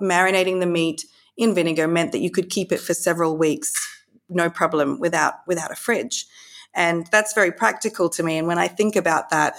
marinating 0.01 0.59
the 0.59 0.65
meat 0.65 1.05
in 1.37 1.55
vinegar 1.55 1.87
meant 1.87 2.11
that 2.11 2.21
you 2.21 2.29
could 2.29 2.49
keep 2.49 2.71
it 2.71 2.79
for 2.79 2.93
several 2.93 3.37
weeks, 3.37 3.73
no 4.29 4.49
problem, 4.49 4.99
without 4.99 5.35
without 5.47 5.71
a 5.71 5.75
fridge. 5.75 6.25
And 6.73 7.07
that's 7.07 7.33
very 7.33 7.51
practical 7.51 8.09
to 8.09 8.23
me. 8.23 8.37
And 8.37 8.47
when 8.47 8.57
I 8.57 8.67
think 8.67 8.95
about 8.95 9.29
that, 9.29 9.55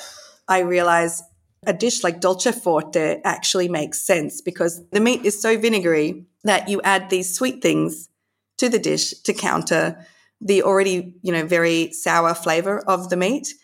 I 0.48 0.60
realize 0.60 1.22
a 1.66 1.72
dish 1.72 2.02
like 2.02 2.20
dolce 2.20 2.52
forte 2.52 3.20
actually 3.24 3.68
makes 3.68 4.00
sense 4.00 4.40
because 4.40 4.82
the 4.90 5.00
meat 5.00 5.24
is 5.24 5.40
so 5.40 5.58
vinegary 5.58 6.26
that 6.44 6.68
you 6.68 6.80
add 6.82 7.08
these 7.08 7.34
sweet 7.34 7.62
things 7.62 8.08
to 8.58 8.68
the 8.68 8.78
dish 8.78 9.12
to 9.22 9.32
counter 9.32 10.04
the 10.40 10.62
already, 10.62 11.14
you 11.22 11.32
know, 11.32 11.46
very 11.46 11.92
sour 11.92 12.34
flavor 12.34 12.80
of 12.80 13.10
the 13.10 13.16
meat. 13.16 13.54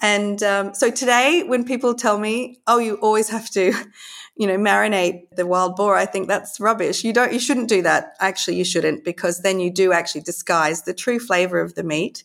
And 0.00 0.42
um, 0.42 0.74
so 0.74 0.90
today, 0.90 1.42
when 1.42 1.64
people 1.64 1.94
tell 1.94 2.18
me, 2.18 2.60
"Oh, 2.66 2.78
you 2.78 2.94
always 2.96 3.28
have 3.28 3.50
to," 3.50 3.72
you 4.36 4.46
know, 4.46 4.56
marinate 4.56 5.28
the 5.36 5.46
wild 5.46 5.76
boar, 5.76 5.96
I 5.96 6.06
think 6.06 6.26
that's 6.26 6.58
rubbish. 6.58 7.04
You 7.04 7.12
don't, 7.12 7.32
you 7.32 7.38
shouldn't 7.38 7.68
do 7.68 7.82
that. 7.82 8.14
Actually, 8.20 8.56
you 8.56 8.64
shouldn't 8.64 9.04
because 9.04 9.40
then 9.40 9.60
you 9.60 9.70
do 9.70 9.92
actually 9.92 10.22
disguise 10.22 10.82
the 10.82 10.94
true 10.94 11.18
flavor 11.18 11.60
of 11.60 11.74
the 11.74 11.82
meat, 11.82 12.24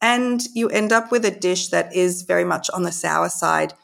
and 0.00 0.42
you 0.54 0.68
end 0.68 0.92
up 0.92 1.10
with 1.10 1.24
a 1.24 1.30
dish 1.30 1.68
that 1.68 1.94
is 1.94 2.22
very 2.22 2.44
much 2.44 2.70
on 2.70 2.84
the 2.84 2.92
sour 2.92 3.28
side, 3.28 3.74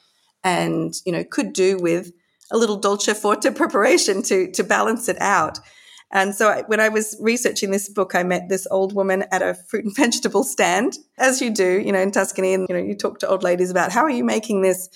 and 0.44 0.94
you 1.04 1.12
know, 1.12 1.24
could 1.24 1.52
do 1.52 1.76
with 1.78 2.12
a 2.52 2.56
little 2.56 2.76
dolce 2.76 3.14
forte 3.14 3.50
preparation 3.54 4.22
to 4.22 4.50
to 4.52 4.62
balance 4.62 5.08
it 5.08 5.20
out. 5.20 5.58
And 6.14 6.32
so 6.32 6.48
I, 6.48 6.62
when 6.62 6.78
I 6.78 6.88
was 6.88 7.16
researching 7.20 7.72
this 7.72 7.88
book, 7.88 8.14
I 8.14 8.22
met 8.22 8.48
this 8.48 8.68
old 8.70 8.94
woman 8.94 9.24
at 9.32 9.42
a 9.42 9.54
fruit 9.54 9.84
and 9.84 9.96
vegetable 9.96 10.44
stand, 10.44 10.96
as 11.18 11.42
you 11.42 11.50
do, 11.50 11.80
you 11.80 11.92
know, 11.92 12.00
in 12.00 12.12
Tuscany. 12.12 12.54
And, 12.54 12.66
you 12.68 12.74
know, 12.74 12.80
you 12.82 12.94
talk 12.94 13.18
to 13.18 13.28
old 13.28 13.42
ladies 13.42 13.70
about 13.70 13.92
how 13.92 14.04
are 14.04 14.10
you 14.10 14.24
making 14.24 14.62
this? 14.62 14.88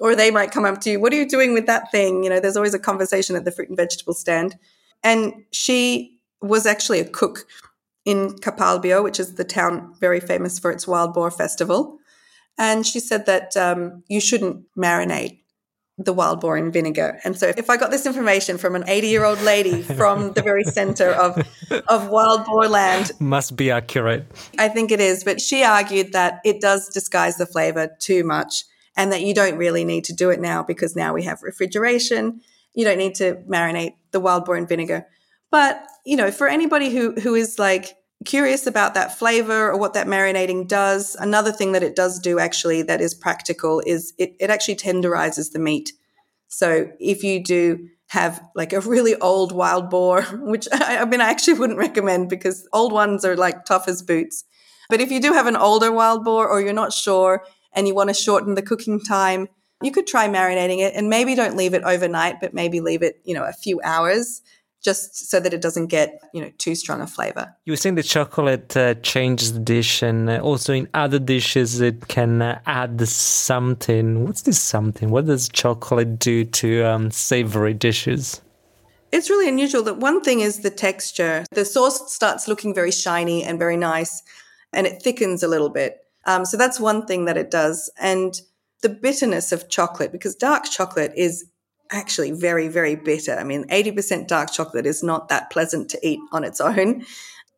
Or 0.00 0.16
they 0.16 0.30
might 0.30 0.50
come 0.50 0.64
up 0.64 0.80
to 0.80 0.90
you, 0.90 0.98
what 0.98 1.12
are 1.12 1.16
you 1.16 1.28
doing 1.28 1.54
with 1.54 1.66
that 1.66 1.92
thing? 1.92 2.24
You 2.24 2.30
know, 2.30 2.40
there's 2.40 2.56
always 2.56 2.74
a 2.74 2.80
conversation 2.80 3.36
at 3.36 3.44
the 3.44 3.52
fruit 3.52 3.68
and 3.68 3.76
vegetable 3.76 4.14
stand. 4.14 4.56
And 5.04 5.44
she 5.52 6.18
was 6.40 6.66
actually 6.66 6.98
a 6.98 7.08
cook 7.08 7.46
in 8.04 8.30
Capalbio, 8.30 9.04
which 9.04 9.20
is 9.20 9.34
the 9.34 9.44
town 9.44 9.94
very 10.00 10.18
famous 10.18 10.58
for 10.58 10.72
its 10.72 10.88
wild 10.88 11.14
boar 11.14 11.30
festival. 11.30 11.98
And 12.58 12.86
she 12.86 13.00
said 13.00 13.26
that 13.26 13.56
um, 13.56 14.02
you 14.08 14.20
shouldn't 14.20 14.64
marinate 14.76 15.40
the 15.96 16.12
wild 16.12 16.40
boar 16.40 16.56
in 16.56 16.72
vinegar. 16.72 17.20
And 17.24 17.38
so 17.38 17.52
if 17.56 17.70
I 17.70 17.76
got 17.76 17.90
this 17.90 18.04
information 18.04 18.58
from 18.58 18.74
an 18.74 18.84
80 18.86 19.08
year 19.08 19.24
old 19.24 19.40
lady 19.42 19.82
from 19.96 20.32
the 20.32 20.42
very 20.42 20.64
center 20.64 21.10
of, 21.10 21.38
of 21.88 22.08
wild 22.08 22.44
boar 22.46 22.68
land. 22.68 23.12
Must 23.20 23.56
be 23.56 23.70
accurate. 23.70 24.26
I 24.58 24.68
think 24.68 24.90
it 24.90 25.00
is. 25.00 25.22
But 25.22 25.40
she 25.40 25.62
argued 25.62 26.12
that 26.12 26.40
it 26.44 26.60
does 26.60 26.88
disguise 26.88 27.36
the 27.36 27.46
flavor 27.46 27.90
too 28.00 28.24
much 28.24 28.64
and 28.96 29.12
that 29.12 29.22
you 29.22 29.34
don't 29.34 29.56
really 29.56 29.84
need 29.84 30.04
to 30.04 30.12
do 30.12 30.30
it 30.30 30.40
now 30.40 30.62
because 30.62 30.96
now 30.96 31.14
we 31.14 31.24
have 31.24 31.42
refrigeration. 31.42 32.40
You 32.74 32.84
don't 32.84 32.98
need 32.98 33.14
to 33.16 33.36
marinate 33.48 33.94
the 34.10 34.20
wild 34.20 34.44
boar 34.44 34.56
in 34.56 34.66
vinegar. 34.66 35.06
But, 35.50 35.86
you 36.04 36.16
know, 36.16 36.32
for 36.32 36.48
anybody 36.48 36.90
who, 36.90 37.12
who 37.12 37.36
is 37.36 37.58
like, 37.58 37.96
curious 38.24 38.66
about 38.66 38.94
that 38.94 39.18
flavor 39.18 39.70
or 39.70 39.78
what 39.78 39.94
that 39.94 40.06
marinating 40.06 40.68
does, 40.68 41.14
another 41.14 41.52
thing 41.52 41.72
that 41.72 41.82
it 41.82 41.96
does 41.96 42.18
do 42.18 42.38
actually 42.38 42.82
that 42.82 43.00
is 43.00 43.14
practical 43.14 43.82
is 43.86 44.12
it, 44.18 44.34
it 44.40 44.50
actually 44.50 44.76
tenderizes 44.76 45.52
the 45.52 45.58
meat. 45.58 45.92
So 46.48 46.90
if 47.00 47.22
you 47.22 47.42
do 47.42 47.88
have 48.08 48.42
like 48.54 48.72
a 48.72 48.80
really 48.80 49.14
old 49.16 49.52
wild 49.52 49.90
boar, 49.90 50.22
which 50.32 50.68
I, 50.72 50.98
I 50.98 51.04
mean, 51.04 51.20
I 51.20 51.30
actually 51.30 51.54
wouldn't 51.54 51.78
recommend 51.78 52.28
because 52.28 52.68
old 52.72 52.92
ones 52.92 53.24
are 53.24 53.36
like 53.36 53.64
tough 53.64 53.88
as 53.88 54.02
boots. 54.02 54.44
But 54.88 55.00
if 55.00 55.10
you 55.10 55.20
do 55.20 55.32
have 55.32 55.46
an 55.46 55.56
older 55.56 55.90
wild 55.90 56.24
boar 56.24 56.46
or 56.48 56.60
you're 56.60 56.72
not 56.72 56.92
sure 56.92 57.44
and 57.72 57.88
you 57.88 57.94
want 57.94 58.10
to 58.10 58.14
shorten 58.14 58.54
the 58.54 58.62
cooking 58.62 59.00
time, 59.00 59.48
you 59.82 59.90
could 59.90 60.06
try 60.06 60.28
marinating 60.28 60.78
it 60.78 60.94
and 60.94 61.08
maybe 61.08 61.34
don't 61.34 61.56
leave 61.56 61.74
it 61.74 61.82
overnight, 61.82 62.40
but 62.40 62.54
maybe 62.54 62.80
leave 62.80 63.02
it, 63.02 63.20
you 63.24 63.34
know, 63.34 63.44
a 63.44 63.52
few 63.52 63.80
hours 63.82 64.42
just 64.84 65.30
so 65.30 65.40
that 65.40 65.54
it 65.54 65.62
doesn't 65.62 65.86
get 65.86 66.20
you 66.32 66.40
know 66.40 66.52
too 66.58 66.74
strong 66.74 67.00
a 67.00 67.06
flavor. 67.06 67.54
You 67.64 67.72
were 67.72 67.76
saying 67.76 67.94
the 67.94 68.02
chocolate 68.02 68.76
uh, 68.76 68.94
changes 68.96 69.52
the 69.54 69.58
dish, 69.58 70.02
and 70.02 70.28
uh, 70.28 70.38
also 70.38 70.72
in 70.72 70.88
other 70.94 71.18
dishes 71.18 71.80
it 71.80 72.08
can 72.08 72.42
uh, 72.42 72.60
add 72.66 73.00
something. 73.08 74.24
What's 74.24 74.42
this 74.42 74.60
something? 74.60 75.10
What 75.10 75.26
does 75.26 75.48
chocolate 75.48 76.18
do 76.18 76.44
to 76.44 76.84
um, 76.84 77.10
savory 77.10 77.74
dishes? 77.74 78.42
It's 79.10 79.30
really 79.30 79.48
unusual. 79.48 79.82
That 79.82 79.98
one 79.98 80.20
thing 80.22 80.40
is 80.40 80.60
the 80.60 80.70
texture. 80.70 81.44
The 81.52 81.64
sauce 81.64 82.12
starts 82.12 82.48
looking 82.48 82.74
very 82.74 82.90
shiny 82.92 83.44
and 83.44 83.58
very 83.58 83.76
nice, 83.76 84.22
and 84.72 84.86
it 84.86 85.02
thickens 85.02 85.42
a 85.42 85.48
little 85.48 85.70
bit. 85.70 86.00
Um, 86.26 86.44
so 86.44 86.56
that's 86.56 86.80
one 86.80 87.06
thing 87.06 87.24
that 87.26 87.36
it 87.36 87.50
does, 87.50 87.90
and 87.98 88.40
the 88.82 88.88
bitterness 88.90 89.50
of 89.50 89.70
chocolate 89.70 90.12
because 90.12 90.34
dark 90.34 90.64
chocolate 90.64 91.12
is 91.16 91.46
actually 91.94 92.32
very, 92.32 92.68
very 92.68 92.96
bitter. 92.96 93.34
I 93.34 93.44
mean, 93.44 93.64
80% 93.68 94.26
dark 94.26 94.52
chocolate 94.52 94.86
is 94.86 95.02
not 95.02 95.28
that 95.28 95.50
pleasant 95.50 95.88
to 95.90 96.06
eat 96.06 96.20
on 96.32 96.44
its 96.44 96.60
own. 96.60 97.04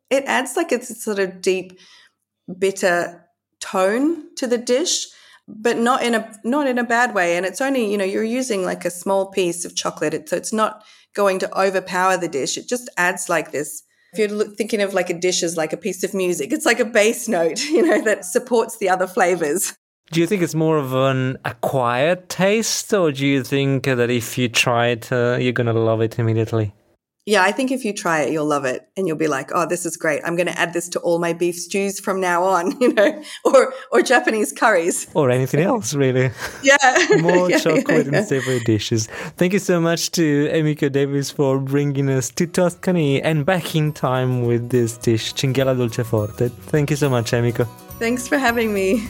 It 0.09 0.23
adds 0.25 0.55
like 0.55 0.71
a 0.71 0.83
sort 0.83 1.19
of 1.19 1.41
deep, 1.41 1.79
bitter 2.57 3.25
tone 3.59 4.35
to 4.35 4.47
the 4.47 4.57
dish, 4.57 5.07
but 5.47 5.77
not 5.77 6.03
in 6.03 6.15
a 6.15 6.31
not 6.43 6.67
in 6.67 6.77
a 6.77 6.83
bad 6.83 7.13
way. 7.13 7.35
And 7.35 7.45
it's 7.45 7.61
only, 7.61 7.91
you 7.91 7.97
know, 7.97 8.05
you're 8.05 8.23
using 8.23 8.63
like 8.63 8.85
a 8.85 8.89
small 8.89 9.31
piece 9.31 9.65
of 9.65 9.75
chocolate. 9.75 10.29
so 10.29 10.37
it's 10.37 10.53
not 10.53 10.83
going 11.13 11.39
to 11.39 11.59
overpower 11.59 12.17
the 12.17 12.27
dish. 12.27 12.57
It 12.57 12.67
just 12.67 12.89
adds 12.97 13.27
like 13.27 13.51
this 13.51 13.83
if 14.13 14.31
you're 14.31 14.45
thinking 14.45 14.81
of 14.81 14.93
like 14.93 15.09
a 15.09 15.13
dish 15.13 15.43
as 15.43 15.57
like 15.57 15.73
a 15.73 15.77
piece 15.77 16.03
of 16.03 16.13
music, 16.13 16.51
it's 16.51 16.65
like 16.65 16.79
a 16.79 16.85
bass 16.85 17.27
note, 17.27 17.63
you 17.69 17.85
know, 17.85 18.01
that 18.03 18.25
supports 18.25 18.77
the 18.77 18.89
other 18.89 19.07
flavors. 19.07 19.77
Do 20.11 20.21
you 20.21 20.27
think 20.27 20.41
it's 20.41 20.55
more 20.55 20.77
of 20.77 20.93
an 20.93 21.37
acquired 21.43 22.29
taste, 22.29 22.93
or 22.93 23.11
do 23.11 23.25
you 23.25 23.43
think 23.43 23.85
that 23.85 24.09
if 24.09 24.37
you 24.37 24.47
try 24.47 24.87
it, 24.87 25.11
uh, 25.11 25.37
you're 25.39 25.51
going 25.51 25.67
to 25.67 25.73
love 25.73 26.01
it 26.01 26.17
immediately? 26.17 26.73
Yeah, 27.27 27.43
I 27.43 27.51
think 27.51 27.71
if 27.71 27.83
you 27.83 27.91
try 27.91 28.21
it, 28.21 28.31
you'll 28.31 28.45
love 28.45 28.63
it, 28.63 28.87
and 28.95 29.05
you'll 29.05 29.17
be 29.17 29.27
like, 29.27 29.51
"Oh, 29.53 29.67
this 29.67 29.85
is 29.85 29.97
great! 29.97 30.21
I'm 30.23 30.37
going 30.37 30.47
to 30.47 30.57
add 30.57 30.71
this 30.71 30.87
to 30.89 30.99
all 30.99 31.19
my 31.19 31.33
beef 31.33 31.55
stews 31.55 31.99
from 31.99 32.21
now 32.21 32.41
on," 32.41 32.71
you 32.81 32.93
know, 32.93 33.21
or 33.43 33.73
or 33.91 34.01
Japanese 34.01 34.53
curries, 34.53 35.07
or 35.13 35.29
anything 35.29 35.59
else, 35.59 35.93
really. 35.93 36.31
Yeah, 36.63 36.77
more 37.19 37.49
yeah, 37.49 37.59
chocolate 37.59 38.05
yeah, 38.05 38.11
yeah. 38.11 38.17
and 38.19 38.27
savory 38.27 38.61
dishes. 38.61 39.07
Thank 39.35 39.51
you 39.51 39.59
so 39.59 39.81
much 39.81 40.11
to 40.11 40.47
Emiko 40.53 40.89
Davies 40.89 41.29
for 41.29 41.59
bringing 41.59 42.09
us 42.09 42.29
to 42.29 42.47
Tuscany 42.47 43.21
and 43.21 43.45
back 43.45 43.75
in 43.75 43.91
time 43.91 44.43
with 44.43 44.69
this 44.69 44.97
dish, 44.97 45.33
Cinghiale 45.33 45.75
Dolceforte. 45.75 46.49
Thank 46.71 46.91
you 46.91 46.95
so 46.95 47.09
much, 47.09 47.31
Emiko. 47.31 47.67
Thanks 47.99 48.25
for 48.25 48.37
having 48.37 48.73
me. 48.73 49.05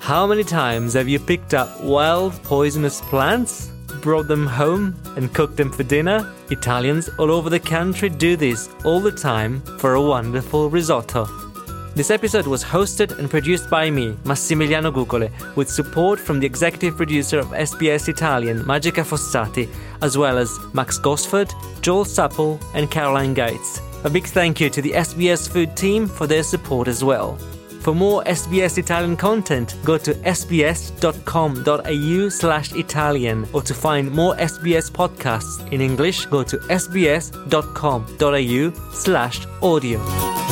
How 0.00 0.26
many 0.26 0.44
times 0.44 0.94
have 0.94 1.08
you 1.08 1.20
picked 1.20 1.52
up 1.52 1.80
wild 1.82 2.32
poisonous 2.42 3.02
plants, 3.02 3.70
brought 4.00 4.28
them 4.28 4.46
home, 4.46 4.96
and 5.16 5.32
cooked 5.32 5.58
them 5.58 5.70
for 5.70 5.82
dinner? 5.82 6.26
Italians 6.50 7.10
all 7.18 7.30
over 7.30 7.50
the 7.50 7.60
country 7.60 8.08
do 8.08 8.34
this 8.34 8.70
all 8.84 9.00
the 9.00 9.12
time 9.12 9.60
for 9.78 9.94
a 9.94 10.02
wonderful 10.02 10.70
risotto. 10.70 11.26
This 11.94 12.10
episode 12.10 12.46
was 12.46 12.64
hosted 12.64 13.18
and 13.18 13.28
produced 13.28 13.68
by 13.68 13.90
me, 13.90 14.12
Massimiliano 14.24 14.90
Gugole, 14.90 15.30
with 15.54 15.68
support 15.68 16.18
from 16.18 16.40
the 16.40 16.46
executive 16.46 16.96
producer 16.96 17.38
of 17.38 17.48
SBS 17.48 18.08
Italian, 18.08 18.60
Magica 18.60 19.04
Fossati, 19.04 19.68
as 20.00 20.16
well 20.16 20.38
as 20.38 20.58
Max 20.72 20.98
Gosford, 20.98 21.52
Joel 21.82 22.06
Supple, 22.06 22.58
and 22.74 22.90
Caroline 22.90 23.34
Gates. 23.34 23.82
A 24.04 24.10
big 24.10 24.24
thank 24.24 24.60
you 24.60 24.70
to 24.70 24.80
the 24.80 24.92
SBS 24.92 25.48
Food 25.48 25.76
team 25.76 26.06
for 26.06 26.26
their 26.26 26.42
support 26.42 26.88
as 26.88 27.04
well. 27.04 27.38
For 27.80 27.94
more 27.94 28.22
SBS 28.24 28.78
Italian 28.78 29.16
content, 29.16 29.76
go 29.84 29.96
to 29.96 30.12
sbs.com.au 30.14 32.28
slash 32.28 32.74
Italian 32.74 33.46
or 33.54 33.62
to 33.62 33.72
find 33.72 34.12
more 34.12 34.34
SBS 34.36 34.90
podcasts 34.90 35.66
in 35.72 35.80
English, 35.80 36.26
go 36.26 36.42
to 36.42 36.58
sbs.com.au 36.68 37.32
slash 38.92 39.46
audio. 39.62 40.49